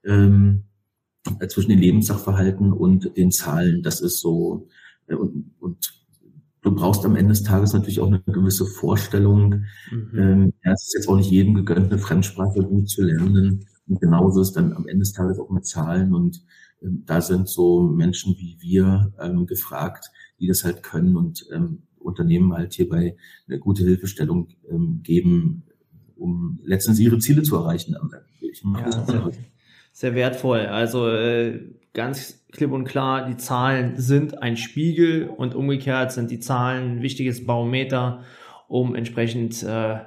ähm, 0.04 0.64
äh, 0.74 0.75
zwischen 1.48 1.70
den 1.70 1.80
Lebenssachverhalten 1.80 2.72
und 2.74 3.16
den 3.18 3.32
Zahlen. 3.32 3.82
Das 3.84 4.02
ist 4.02 4.20
so 4.20 4.68
äh, 5.08 5.16
und, 5.16 5.52
und 5.60 6.06
du 6.62 6.74
brauchst 6.74 7.06
am 7.06 7.16
Ende 7.16 7.30
des 7.30 7.44
Tages 7.44 7.74
natürlich 7.74 8.00
auch 8.00 8.08
eine 8.08 8.22
gewisse 8.22 8.66
Vorstellung. 8.66 9.66
Mhm. 9.92 10.12
Ähm, 10.18 10.54
ja, 10.64 10.74
es 10.74 10.88
ist 10.88 10.96
jetzt 10.96 11.08
auch 11.08 11.18
nicht 11.18 11.32
jedem 11.32 11.54
gegönnt, 11.54 11.92
eine 11.92 12.02
Fremdsprache 12.02 12.64
gut 12.64 12.90
zu 12.90 13.04
lernen. 13.04 13.66
Und 13.88 14.02
genauso 14.02 14.42
ist 14.42 14.54
dann 14.54 14.74
am 14.74 14.88
Ende 14.88 15.04
des 15.04 15.14
Tages 15.14 15.40
auch 15.40 15.52
mit 15.52 15.66
Zahlen. 15.66 16.14
Und 16.14 16.44
ähm, 16.82 17.04
da 17.06 17.22
sind 17.22 17.48
so 17.48 17.84
Menschen 17.84 18.36
wie 18.40 18.58
wir 18.60 19.14
ähm, 19.22 19.46
gefragt, 19.46 20.12
die 20.40 20.48
das 20.48 20.64
halt 20.64 20.84
können 20.84 21.16
und 21.16 21.46
ähm, 21.54 21.84
Unternehmen 22.00 22.54
halt 22.54 22.74
hierbei 22.74 23.16
eine 23.48 23.60
gute 23.60 23.84
Hilfestellung 23.84 24.50
ähm, 24.70 25.02
geben, 25.04 25.64
um 26.16 26.60
letztens 26.64 27.00
ihre 27.00 27.20
Ziele 27.20 27.44
zu 27.44 27.56
erreichen. 27.56 27.96
Ja, 28.62 29.32
sehr, 29.96 30.14
wertvoll. 30.14 30.66
Also 30.66 31.10
äh, 31.10 31.62
ganz 31.94 32.46
klipp 32.52 32.72
und 32.72 32.84
klar, 32.84 33.28
die 33.28 33.38
Zahlen 33.38 33.94
sind 33.96 34.42
ein 34.42 34.58
Spiegel 34.58 35.30
und 35.30 35.56
umgekehrt 35.56 36.12
sind 36.12 36.30
die 36.32 36.40
Zahlen 36.40 36.98
ein 36.98 37.02
wichtiges 37.02 37.46
Barometer, 37.46 38.24
um 38.68 38.94
entsprechend 38.94 39.64
äh, 39.64 40.00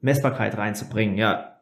Messbarkeit 0.00 0.58
reinzubringen. 0.58 1.16
Ja, 1.16 1.60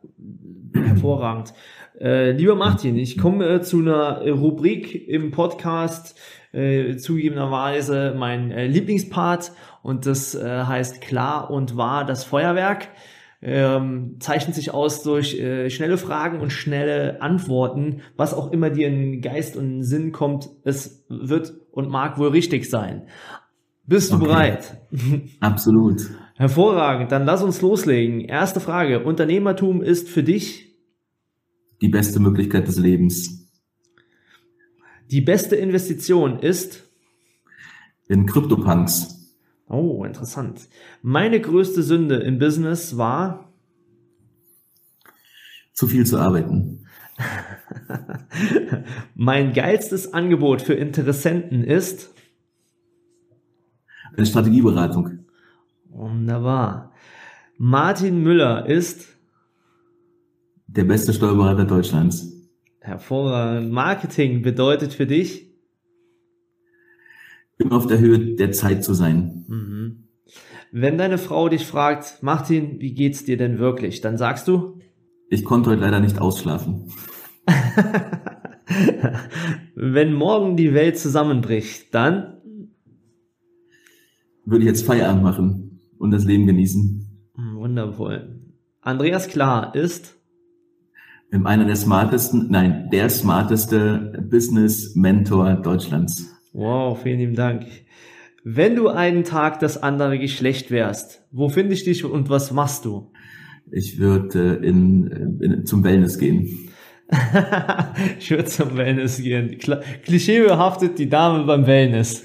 hervorragend. 0.75 1.53
Äh, 2.01 2.33
lieber 2.33 2.55
Martin, 2.55 2.97
ich 2.97 3.19
komme 3.19 3.47
äh, 3.47 3.61
zu 3.61 3.81
einer 3.81 4.27
Rubrik 4.29 5.07
im 5.09 5.31
Podcast, 5.31 6.19
äh, 6.53 6.97
zugegebenerweise 6.97 8.15
mein 8.17 8.51
äh, 8.51 8.67
Lieblingspart 8.67 9.53
und 9.83 10.07
das 10.07 10.35
äh, 10.35 10.65
heißt 10.65 11.03
klar 11.03 11.51
und 11.51 11.77
wahr 11.77 12.05
das 12.05 12.25
Feuerwerk. 12.25 12.88
Ähm, 13.45 14.17
zeichnet 14.21 14.55
sich 14.55 14.73
aus 14.73 15.03
durch 15.03 15.39
äh, 15.39 15.69
schnelle 15.69 15.99
Fragen 15.99 16.41
und 16.41 16.51
schnelle 16.51 17.21
Antworten. 17.21 18.03
Was 18.17 18.35
auch 18.35 18.53
immer 18.53 18.71
dir 18.71 18.87
in 18.87 19.21
Geist 19.21 19.57
und 19.57 19.83
Sinn 19.83 20.13
kommt, 20.13 20.49
es 20.63 21.05
wird 21.09 21.53
und 21.73 21.91
mag 21.91 22.19
wohl 22.19 22.29
richtig 22.29 22.71
sein. 22.71 23.09
Bist 23.85 24.13
du 24.13 24.17
okay. 24.17 24.25
bereit? 24.27 24.81
Absolut. 25.41 26.03
Hervorragend. 26.37 27.11
Dann 27.11 27.25
lass 27.25 27.43
uns 27.43 27.61
loslegen. 27.61 28.21
Erste 28.21 28.61
Frage. 28.61 29.03
Unternehmertum 29.03 29.83
ist 29.83 30.09
für 30.09 30.23
dich 30.23 30.77
die 31.81 31.89
beste 31.89 32.21
Möglichkeit 32.21 32.69
des 32.69 32.79
Lebens. 32.79 33.49
Die 35.11 35.21
beste 35.21 35.57
Investition 35.57 36.39
ist 36.39 36.89
in 38.09 38.25
Kryptopunks. 38.25 39.22
Oh, 39.73 40.05
interessant. 40.05 40.69
Meine 41.01 41.41
größte 41.41 41.83
Sünde 41.83 42.17
im 42.17 42.39
Business 42.39 42.99
war 42.99 43.51
zu 45.73 45.87
viel 45.87 46.05
zu 46.05 46.19
arbeiten. 46.19 46.87
mein 49.15 49.55
geilstes 49.55 50.13
Angebot 50.13 50.61
für 50.61 50.75
Interessenten 50.75 51.65
ist 51.65 52.13
eine 54.15 54.27
Strategieberatung. 54.27 55.21
Wunderbar. 55.89 56.93
Martin 57.57 58.23
Müller 58.23 58.67
ist 58.67 59.17
der 60.67 60.85
beste 60.85 61.15
Steuerberater 61.15 61.65
Deutschlands. 61.65 62.31
Hervorragend. 62.81 63.73
Marketing 63.73 64.43
bedeutet 64.43 64.93
für 64.93 65.07
dich? 65.07 65.52
Immer 67.59 67.77
auf 67.77 67.87
der 67.87 67.99
Höhe 67.99 68.37
der 68.37 68.53
Zeit 68.53 68.85
zu 68.85 68.95
sein. 68.95 69.45
Mhm. 69.49 70.09
Wenn 70.73 70.97
deine 70.97 71.19
Frau 71.19 71.49
dich 71.49 71.67
fragt, 71.67 72.23
Martin, 72.23 72.81
wie 72.81 72.95
geht's 72.95 73.25
dir 73.25 73.37
denn 73.37 73.59
wirklich? 73.59 74.01
Dann 74.01 74.17
sagst 74.17 74.49
du? 74.49 74.79
Ich 75.29 75.45
konnte 75.45 75.71
heute 75.71 75.83
leider 75.83 76.01
nicht 76.01 76.19
ausschlafen. 76.19 76.91
Wenn 79.75 80.15
morgen 80.15 80.57
die 80.57 80.73
Welt 80.73 80.99
zusammenbricht, 80.99 81.95
dann? 81.95 82.38
Würde 84.45 84.65
ich 84.65 84.69
jetzt 84.69 84.87
Feierabend 84.87 85.23
machen 85.23 85.81
und 85.99 86.11
das 86.11 86.25
Leben 86.25 86.47
genießen. 86.47 87.07
Wundervoll. 87.55 88.41
Andreas 88.81 89.29
Klar 89.29 89.75
ist? 89.75 90.17
einer 91.33 91.65
der 91.65 91.77
smartesten, 91.77 92.49
nein, 92.51 92.88
der 92.93 93.09
smarteste 93.09 94.27
Business 94.31 94.95
Mentor 94.95 95.55
Deutschlands. 95.55 96.32
Wow, 96.53 97.01
vielen 97.03 97.19
lieben 97.19 97.35
Dank. 97.35 97.67
Wenn 98.45 98.77
du 98.77 98.88
einen 98.88 99.25
Tag 99.25 99.61
das 99.61 99.83
andere 99.83 100.19
Geschlecht 100.19 100.71
wärst, 100.71 101.23
wo 101.31 101.49
finde 101.49 101.75
ich 101.75 101.85
dich 101.85 102.05
und 102.05 102.29
was 102.29 102.53
machst 102.53 102.85
du? 102.85 103.11
Ich 103.71 103.99
würde 103.99 104.59
äh, 104.61 104.67
in, 104.67 105.38
in, 105.41 105.65
zum 105.65 105.83
Wellness 105.83 106.19
gehen. 106.19 106.71
ich 108.19 108.31
würde 108.31 108.45
zum 108.45 108.77
Wellness 108.77 109.23
gehen. 109.23 109.59
Klischee 110.05 110.41
behaftet 110.43 110.99
die 110.99 111.09
Dame 111.09 111.45
beim 111.45 111.67
Wellness. 111.67 112.25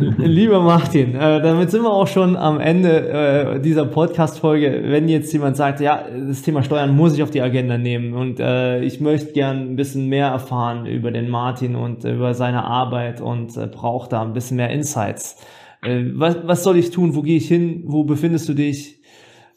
Lieber 0.18 0.60
Martin, 0.60 1.14
äh, 1.14 1.42
damit 1.42 1.70
sind 1.70 1.82
wir 1.82 1.92
auch 1.92 2.06
schon 2.06 2.34
am 2.36 2.58
Ende 2.58 3.08
äh, 3.56 3.60
dieser 3.60 3.84
Podcast-Folge. 3.84 4.84
Wenn 4.86 5.08
jetzt 5.08 5.30
jemand 5.32 5.56
sagt, 5.56 5.80
ja, 5.80 6.06
das 6.28 6.40
Thema 6.40 6.62
Steuern 6.62 6.96
muss 6.96 7.14
ich 7.14 7.22
auf 7.22 7.30
die 7.30 7.42
Agenda 7.42 7.76
nehmen 7.76 8.14
und 8.14 8.40
äh, 8.40 8.82
ich 8.82 9.00
möchte 9.00 9.32
gern 9.32 9.72
ein 9.72 9.76
bisschen 9.76 10.06
mehr 10.08 10.28
erfahren 10.28 10.86
über 10.86 11.10
den 11.10 11.28
Martin 11.28 11.76
und 11.76 12.04
über 12.04 12.32
seine 12.32 12.64
Arbeit 12.64 13.20
und 13.20 13.56
äh, 13.58 13.66
brauche 13.66 14.08
da 14.08 14.22
ein 14.22 14.32
bisschen 14.32 14.56
mehr 14.56 14.70
Insights. 14.70 15.36
Was, 15.82 16.36
was 16.44 16.62
soll 16.62 16.76
ich 16.76 16.90
tun? 16.90 17.14
Wo 17.14 17.22
gehe 17.22 17.38
ich 17.38 17.48
hin? 17.48 17.84
Wo 17.86 18.04
befindest 18.04 18.46
du 18.50 18.52
dich? 18.52 18.99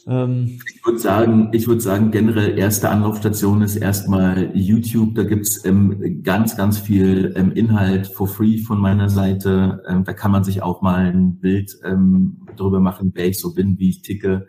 Ähm, 0.05 0.59
ich 0.73 0.85
würde 0.85 0.99
sagen, 0.99 1.49
ich 1.53 1.67
würde 1.67 1.81
sagen, 1.81 2.11
generell 2.11 2.57
erste 2.57 2.89
Anlaufstation 2.89 3.61
ist 3.61 3.75
erstmal 3.75 4.51
YouTube. 4.55 5.15
Da 5.15 5.23
gibt's 5.23 5.63
ähm, 5.65 6.21
ganz, 6.23 6.57
ganz 6.57 6.77
viel 6.77 7.33
ähm, 7.35 7.51
Inhalt 7.53 8.07
for 8.07 8.27
free 8.27 8.57
von 8.57 8.79
meiner 8.79 9.09
Seite. 9.09 9.83
Ähm, 9.87 10.03
da 10.03 10.13
kann 10.13 10.31
man 10.31 10.43
sich 10.43 10.61
auch 10.61 10.81
mal 10.81 11.05
ein 11.05 11.39
Bild 11.39 11.77
ähm, 11.83 12.45
darüber 12.57 12.79
machen, 12.79 13.11
wer 13.15 13.27
ich 13.27 13.39
so 13.39 13.53
bin, 13.53 13.79
wie 13.79 13.89
ich 13.89 14.01
ticke. 14.01 14.47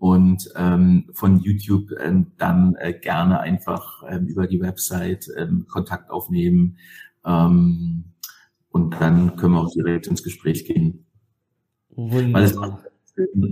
Und 0.00 0.48
von 0.54 1.40
YouTube 1.40 1.90
dann 2.36 2.76
äh, 2.76 2.92
gerne 2.92 3.40
einfach 3.40 4.04
über 4.28 4.46
die 4.46 4.60
Website 4.60 5.26
Kontakt 5.66 6.12
aufnehmen. 6.12 6.76
Und 7.24 8.04
dann 9.00 9.34
können 9.34 9.54
wir 9.54 9.60
auch 9.62 9.72
direkt 9.72 10.06
ins 10.06 10.22
Gespräch 10.22 10.66
gehen. 10.66 11.04
Wunderbar. 11.96 12.84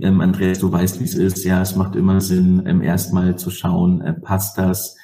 Ähm, 0.01 0.21
Andreas, 0.21 0.59
du 0.59 0.71
weißt, 0.71 0.99
wie 0.99 1.05
es 1.05 1.15
ist. 1.15 1.43
Ja, 1.43 1.61
es 1.61 1.75
macht 1.75 1.95
immer 1.95 2.21
Sinn, 2.21 2.63
ähm, 2.65 2.81
erstmal 2.81 3.37
zu 3.37 3.49
schauen, 3.49 4.01
äh, 4.01 4.13
passt 4.13 4.57
das? 4.57 4.95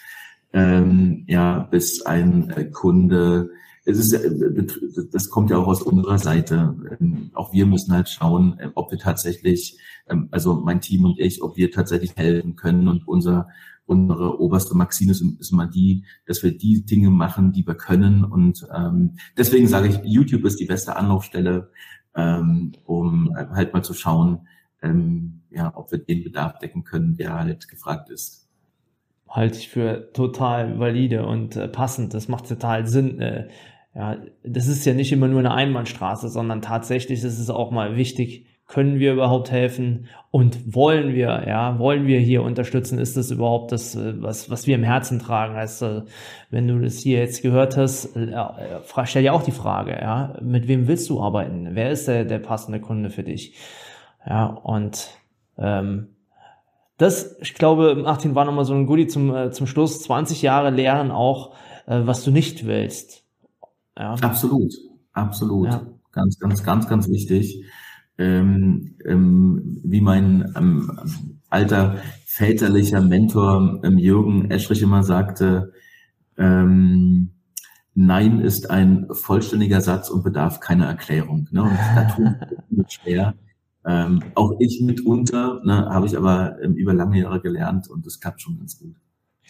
Ähm, 0.54 1.26
ja, 1.28 1.60
bis 1.60 2.02
ein 2.04 2.50
äh, 2.52 2.66
Kunde, 2.66 3.50
es 3.86 3.98
ist, 3.98 4.14
äh, 4.14 4.66
das 5.12 5.30
kommt 5.30 5.50
ja 5.50 5.58
auch 5.58 5.68
aus 5.68 5.82
unserer 5.82 6.18
Seite. 6.18 6.76
Ähm, 7.00 7.32
auch 7.34 7.54
wir 7.54 7.66
müssen 7.66 7.94
halt 7.94 8.10
schauen, 8.10 8.58
äh, 8.60 8.70
ob 8.76 8.92
wir 8.92 9.00
tatsächlich, 9.00 9.78
ähm, 10.08 10.30
also 10.32 10.56
mein 10.56 10.82
Team 10.82 11.06
und 11.06 11.20
ich, 11.20 11.42
ob 11.42 11.58
wir 11.58 11.72
tatsächlich 11.72 12.16
helfen 12.16 12.56
können 12.56 12.88
und 12.88 13.08
unser 13.08 13.48
unsere 13.86 14.40
oberste 14.40 14.76
Maxime 14.78 15.12
ist, 15.12 15.22
ist 15.40 15.52
immer 15.52 15.68
die, 15.68 16.06
dass 16.26 16.42
wir 16.42 16.58
die 16.58 16.86
Dinge 16.86 17.10
machen, 17.10 17.52
die 17.52 17.68
wir 17.68 17.76
können. 17.76 18.24
Und 18.24 18.66
ähm, 18.74 19.18
deswegen 19.38 19.68
sage 19.68 19.90
ich, 19.90 20.00
YouTube 20.06 20.46
ist 20.46 20.60
die 20.60 20.66
beste 20.66 20.96
Anlaufstelle, 20.96 21.70
ähm, 22.16 22.74
um 22.86 23.36
halt 23.36 23.74
mal 23.74 23.84
zu 23.84 23.94
schauen, 23.94 24.48
ähm, 24.82 25.42
ja, 25.50 25.72
ob 25.76 25.92
wir 25.92 26.00
den 26.00 26.24
Bedarf 26.24 26.60
decken 26.60 26.84
können, 26.84 27.16
der 27.16 27.34
halt 27.34 27.68
gefragt 27.68 28.10
ist. 28.10 28.50
Halte 29.28 29.58
ich 29.58 29.70
für 29.70 30.12
total 30.14 30.80
valide 30.80 31.26
und 31.26 31.56
äh, 31.56 31.68
passend. 31.68 32.14
Das 32.14 32.28
macht 32.28 32.48
total 32.48 32.86
Sinn. 32.88 33.20
Äh, 33.20 33.48
Ja, 33.96 34.18
das 34.44 34.68
ist 34.68 34.86
ja 34.86 34.94
nicht 34.96 35.12
immer 35.12 35.28
nur 35.28 35.40
eine 35.40 35.54
Einbahnstraße, 35.54 36.30
sondern 36.30 36.62
tatsächlich 36.62 37.24
ist 37.24 37.38
es 37.40 37.50
auch 37.52 37.70
mal 37.72 37.96
wichtig, 37.96 38.48
können 38.68 39.00
wir 39.00 39.14
überhaupt 39.14 39.52
helfen 39.52 40.08
und 40.32 40.74
wollen 40.74 41.14
wir, 41.14 41.44
ja, 41.48 41.78
wollen 41.80 42.08
wir 42.08 42.20
hier 42.20 42.44
unterstützen? 42.44 42.98
Ist 42.98 43.18
das 43.18 43.30
überhaupt 43.30 43.72
das, 43.72 43.96
äh, 43.96 44.22
was, 44.22 44.50
was 44.50 44.68
wir 44.68 44.76
im 44.76 44.84
Herzen 44.84 45.20
tragen? 45.20 45.56
Äh, 45.56 46.02
wenn 46.50 46.68
du 46.68 46.80
das 46.80 46.98
hier 46.98 47.20
jetzt 47.20 47.42
gehört 47.42 47.78
hast, 47.78 48.16
äh, 48.16 48.34
stell 49.04 49.24
dir 49.24 49.34
auch 49.34 49.44
die 49.44 49.52
Frage, 49.52 49.92
ja, 49.92 50.38
mit 50.42 50.68
wem 50.68 50.88
willst 50.88 51.10
du 51.10 51.22
arbeiten? 51.22 51.70
Wer 51.74 51.92
ist 51.92 52.08
der, 52.08 52.26
der 52.26 52.40
passende 52.40 52.80
Kunde 52.80 53.10
für 53.10 53.24
dich? 53.24 53.56
Ja, 54.26 54.46
und 54.46 55.10
ähm, 55.58 56.16
das, 56.98 57.38
ich 57.42 57.54
glaube, 57.56 57.96
Martin 57.96 58.34
war 58.34 58.46
nochmal 58.46 58.66
so 58.66 58.74
ein 58.74 58.86
Goodie 58.86 59.08
zum, 59.08 59.52
zum 59.52 59.68
Schluss. 59.68 60.02
20 60.04 60.42
Jahre 60.42 60.70
lernen 60.70 61.12
auch, 61.12 61.54
was 61.86 62.24
du 62.24 62.32
nicht 62.32 62.66
willst. 62.66 63.26
Ja. 63.98 64.14
Absolut, 64.22 64.74
absolut. 65.12 65.68
Ja. 65.68 65.86
Ganz, 66.12 66.40
ganz, 66.40 66.64
ganz, 66.64 66.88
ganz 66.88 67.10
wichtig 67.10 67.66
ähm, 68.18 68.96
ähm, 69.06 69.80
wie 69.84 70.02
mein 70.02 70.52
ähm, 70.56 70.92
alter 71.50 71.98
väterlicher 72.26 73.02
Mentor 73.02 73.82
ähm, 73.84 73.98
Jürgen 73.98 74.50
Eschrich 74.52 74.82
immer 74.82 75.04
sagte, 75.04 75.74
ähm, 76.38 77.30
Nein 77.96 78.40
ist 78.40 78.72
ein 78.72 79.08
vollständiger 79.12 79.80
Satz 79.80 80.10
und 80.10 80.24
bedarf 80.24 80.60
keiner 80.60 80.88
Erklärung. 80.88 81.48
Ne? 81.52 81.62
Und 81.62 81.78
da 81.96 82.06
tun 82.06 82.36
wir 82.70 82.86
schwer. 82.90 83.36
Ähm, 83.86 84.24
auch 84.34 84.54
ich 84.60 84.82
mitunter, 84.82 85.62
ne, 85.64 85.90
habe 85.90 86.08
ich 86.08 86.18
aber 86.18 86.58
über 86.60 86.94
lange 86.94 87.20
Jahre 87.20 87.42
gelernt 87.42 87.90
und 87.90 88.06
das 88.06 88.20
klappt 88.20 88.42
schon 88.42 88.58
ganz 88.58 88.80
gut 88.80 88.96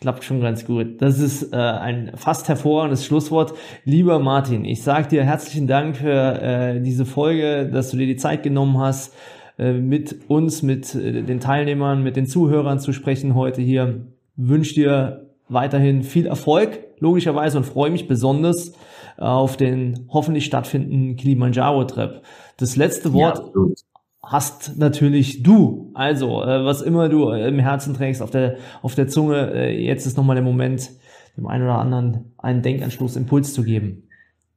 klappt 0.03 0.25
schon 0.25 0.41
ganz 0.41 0.65
gut. 0.65 1.01
Das 1.01 1.17
ist 1.17 1.53
äh, 1.53 1.55
ein 1.55 2.11
fast 2.15 2.49
hervorragendes 2.49 3.05
Schlusswort. 3.05 3.53
Lieber 3.85 4.19
Martin, 4.19 4.65
ich 4.65 4.83
sage 4.83 5.07
dir 5.07 5.23
herzlichen 5.23 5.65
Dank 5.65 5.95
für 5.95 6.41
äh, 6.41 6.81
diese 6.81 7.05
Folge, 7.05 7.69
dass 7.71 7.91
du 7.91 7.95
dir 7.95 8.05
die 8.05 8.17
Zeit 8.17 8.43
genommen 8.43 8.79
hast, 8.79 9.15
äh, 9.57 9.71
mit 9.71 10.29
uns, 10.29 10.61
mit 10.61 10.93
äh, 10.93 11.21
den 11.23 11.39
Teilnehmern, 11.39 12.03
mit 12.03 12.17
den 12.17 12.25
Zuhörern 12.25 12.79
zu 12.79 12.91
sprechen 12.91 13.33
heute 13.33 13.61
hier. 13.61 14.01
Wünsche 14.35 14.73
dir 14.73 15.29
weiterhin 15.47 16.03
viel 16.03 16.25
Erfolg, 16.25 16.79
logischerweise, 16.99 17.57
und 17.57 17.63
freue 17.63 17.89
mich 17.89 18.05
besonders 18.05 18.73
auf 19.15 19.55
den 19.55 20.07
hoffentlich 20.09 20.43
stattfindenden 20.43 21.15
Kilimanjaro-Trip. 21.15 22.23
Das 22.57 22.75
letzte 22.75 23.13
Wort 23.13 23.37
ja, 23.37 23.61
hast 24.23 24.77
natürlich 24.77 25.43
du. 25.43 25.91
Also, 25.93 26.41
äh, 26.43 26.65
was 26.65 26.81
immer 26.81 27.09
du 27.09 27.29
im 27.29 27.59
Herzen 27.59 27.93
trägst, 27.93 28.21
auf 28.21 28.31
der, 28.31 28.57
auf 28.81 28.95
der 28.95 29.07
Zunge, 29.07 29.53
äh, 29.53 29.85
jetzt 29.85 30.05
ist 30.05 30.17
nochmal 30.17 30.35
der 30.35 30.43
Moment, 30.43 30.89
dem 31.37 31.45
einen 31.47 31.63
oder 31.63 31.77
anderen 31.77 32.33
einen 32.37 32.61
Denkanstoß, 32.61 33.17
Impuls 33.17 33.53
zu 33.53 33.63
geben. 33.63 34.03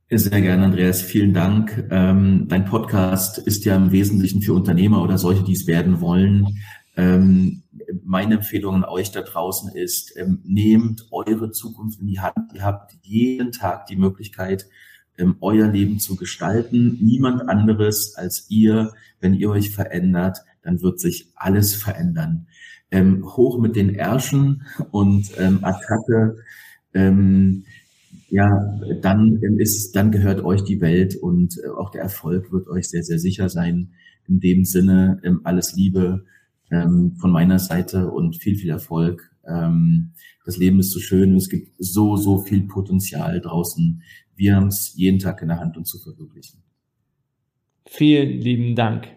Sehr 0.09 0.41
gerne, 0.41 0.65
Andreas. 0.65 1.03
Vielen 1.03 1.35
Dank. 1.35 1.89
Ähm, 1.91 2.47
dein 2.49 2.65
Podcast 2.65 3.39
ist 3.39 3.65
ja 3.65 3.75
im 3.75 3.91
Wesentlichen 3.91 4.41
für 4.41 4.55
Unternehmer 4.55 5.03
oder 5.03 5.19
solche, 5.19 5.43
die 5.43 5.55
es 5.55 5.67
werden 5.67 6.01
wollen. 6.01 6.59
Ähm, 6.97 7.65
meine 8.05 8.37
Empfehlung 8.37 8.77
an 8.77 8.85
euch 8.85 9.11
da 9.11 9.23
draußen 9.23 9.73
ist, 9.75 10.17
ähm, 10.17 10.43
nehmt 10.45 11.09
eure 11.11 11.51
Zukunft 11.51 12.01
in 12.01 12.07
die 12.07 12.21
Hand. 12.21 12.53
Ihr 12.55 12.63
habt 12.63 12.93
jeden 13.03 13.51
Tag 13.51 13.87
die 13.87 13.97
Möglichkeit, 13.97 14.67
ähm, 15.19 15.37
euer 15.41 15.69
Leben 15.69 15.99
zu 15.99 16.17
gestalten. 16.17 16.99
Niemand 17.01 17.49
anderes 17.49 18.15
als 18.17 18.47
ihr. 18.51 18.93
Wenn 19.21 19.35
ihr 19.35 19.51
euch 19.51 19.71
verändert, 19.71 20.39
dann 20.63 20.83
wird 20.83 21.01
sich 21.01 21.31
alles 21.35 21.75
verändern. 21.75 22.47
Ähm, 22.91 23.25
hoch 23.25 23.59
mit 23.59 23.77
den 23.77 23.95
Ärschen 23.95 24.63
und 24.91 25.31
ähm, 25.39 25.61
Attacke. 25.63 26.37
Ähm, 26.93 27.65
ja, 28.29 28.79
dann 29.03 29.37
ist, 29.59 29.95
dann 29.95 30.11
gehört 30.11 30.45
euch 30.45 30.63
die 30.63 30.81
Welt 30.81 31.17
und 31.17 31.59
äh, 31.65 31.69
auch 31.69 31.91
der 31.91 32.03
Erfolg 32.03 32.53
wird 32.53 32.69
euch 32.69 32.89
sehr, 32.89 33.03
sehr 33.03 33.19
sicher 33.19 33.49
sein. 33.49 33.93
In 34.29 34.41
dem 34.41 34.65
Sinne, 34.65 35.21
ähm, 35.23 35.41
alles 35.45 35.75
Liebe 35.75 36.25
ähm, 36.71 37.17
von 37.21 37.31
meiner 37.31 37.59
Seite 37.59 38.11
und 38.11 38.37
viel, 38.37 38.57
viel 38.57 38.71
Erfolg. 38.71 39.31
Ähm, 39.47 40.13
das 40.45 40.57
Leben 40.57 40.81
ist 40.81 40.93
so 40.93 41.01
schön, 41.01 41.35
es 41.37 41.49
gibt 41.49 41.73
so, 41.79 42.17
so 42.17 42.39
viel 42.39 42.67
Potenzial 42.67 43.41
draußen 43.41 44.03
wir 44.37 44.55
haben 44.55 44.69
es 44.69 44.95
jeden 44.95 45.19
Tag 45.19 45.43
in 45.43 45.49
der 45.49 45.59
Hand, 45.59 45.77
uns 45.77 45.91
zu 45.91 45.99
verwirklichen. 45.99 46.63
Vielen 47.87 48.41
lieben 48.41 48.75
Dank. 48.75 49.09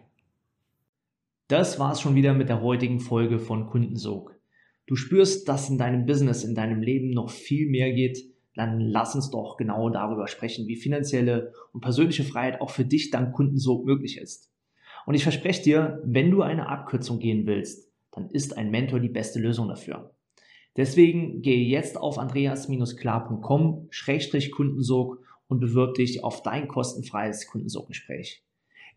Das 1.47 1.79
war's 1.79 2.01
schon 2.01 2.15
wieder 2.15 2.33
mit 2.33 2.49
der 2.49 2.61
heutigen 2.61 2.99
Folge 2.99 3.39
von 3.39 3.67
Kundensog. 3.67 4.39
Du 4.85 4.95
spürst, 4.95 5.47
dass 5.47 5.69
in 5.69 5.77
deinem 5.77 6.05
Business, 6.05 6.43
in 6.43 6.55
deinem 6.55 6.81
Leben 6.81 7.11
noch 7.11 7.29
viel 7.29 7.69
mehr 7.69 7.91
geht, 7.93 8.19
dann 8.55 8.79
lass 8.79 9.15
uns 9.15 9.29
doch 9.29 9.57
genau 9.57 9.89
darüber 9.89 10.27
sprechen, 10.27 10.67
wie 10.67 10.75
finanzielle 10.75 11.53
und 11.73 11.81
persönliche 11.81 12.23
Freiheit 12.23 12.61
auch 12.61 12.69
für 12.69 12.85
dich 12.85 13.09
dank 13.09 13.33
Kundensog 13.33 13.85
möglich 13.85 14.17
ist. 14.17 14.51
Und 15.05 15.15
ich 15.15 15.23
verspreche 15.23 15.63
dir, 15.63 16.01
wenn 16.05 16.31
du 16.31 16.41
eine 16.41 16.67
Abkürzung 16.67 17.19
gehen 17.19 17.45
willst, 17.45 17.91
dann 18.11 18.29
ist 18.29 18.57
ein 18.57 18.69
Mentor 18.69 18.99
die 18.99 19.09
beste 19.09 19.39
Lösung 19.39 19.67
dafür. 19.67 20.13
Deswegen 20.77 21.41
gehe 21.41 21.67
jetzt 21.67 21.97
auf 21.97 22.19
andreas-klar.com-kundensog 22.19 25.19
und 25.47 25.59
bewirb 25.59 25.95
dich 25.95 26.23
auf 26.23 26.43
dein 26.43 26.67
kostenfreies 26.67 27.47
Kundensoggespräch. 27.47 28.43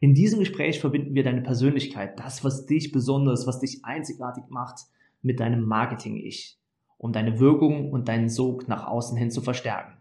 In 0.00 0.12
diesem 0.14 0.40
Gespräch 0.40 0.80
verbinden 0.80 1.14
wir 1.14 1.22
deine 1.22 1.42
Persönlichkeit, 1.42 2.18
das, 2.18 2.42
was 2.44 2.66
dich 2.66 2.92
besonders, 2.92 3.46
was 3.46 3.60
dich 3.60 3.84
einzigartig 3.84 4.44
macht, 4.48 4.80
mit 5.22 5.40
deinem 5.40 5.64
Marketing-Ich, 5.64 6.58
um 6.98 7.12
deine 7.12 7.38
Wirkung 7.38 7.90
und 7.90 8.08
deinen 8.08 8.28
Sog 8.28 8.68
nach 8.68 8.86
außen 8.86 9.16
hin 9.16 9.30
zu 9.30 9.40
verstärken. 9.40 9.96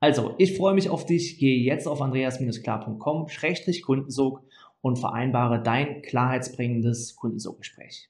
Also, 0.00 0.36
ich 0.38 0.56
freue 0.56 0.74
mich 0.74 0.90
auf 0.90 1.06
dich. 1.06 1.38
Gehe 1.38 1.58
jetzt 1.58 1.88
auf 1.88 2.00
andreas-klar.com-kundensog 2.00 4.44
und 4.80 4.98
vereinbare 4.98 5.62
dein 5.62 6.02
klarheitsbringendes 6.02 7.16
Kundensoggespräch. 7.16 8.08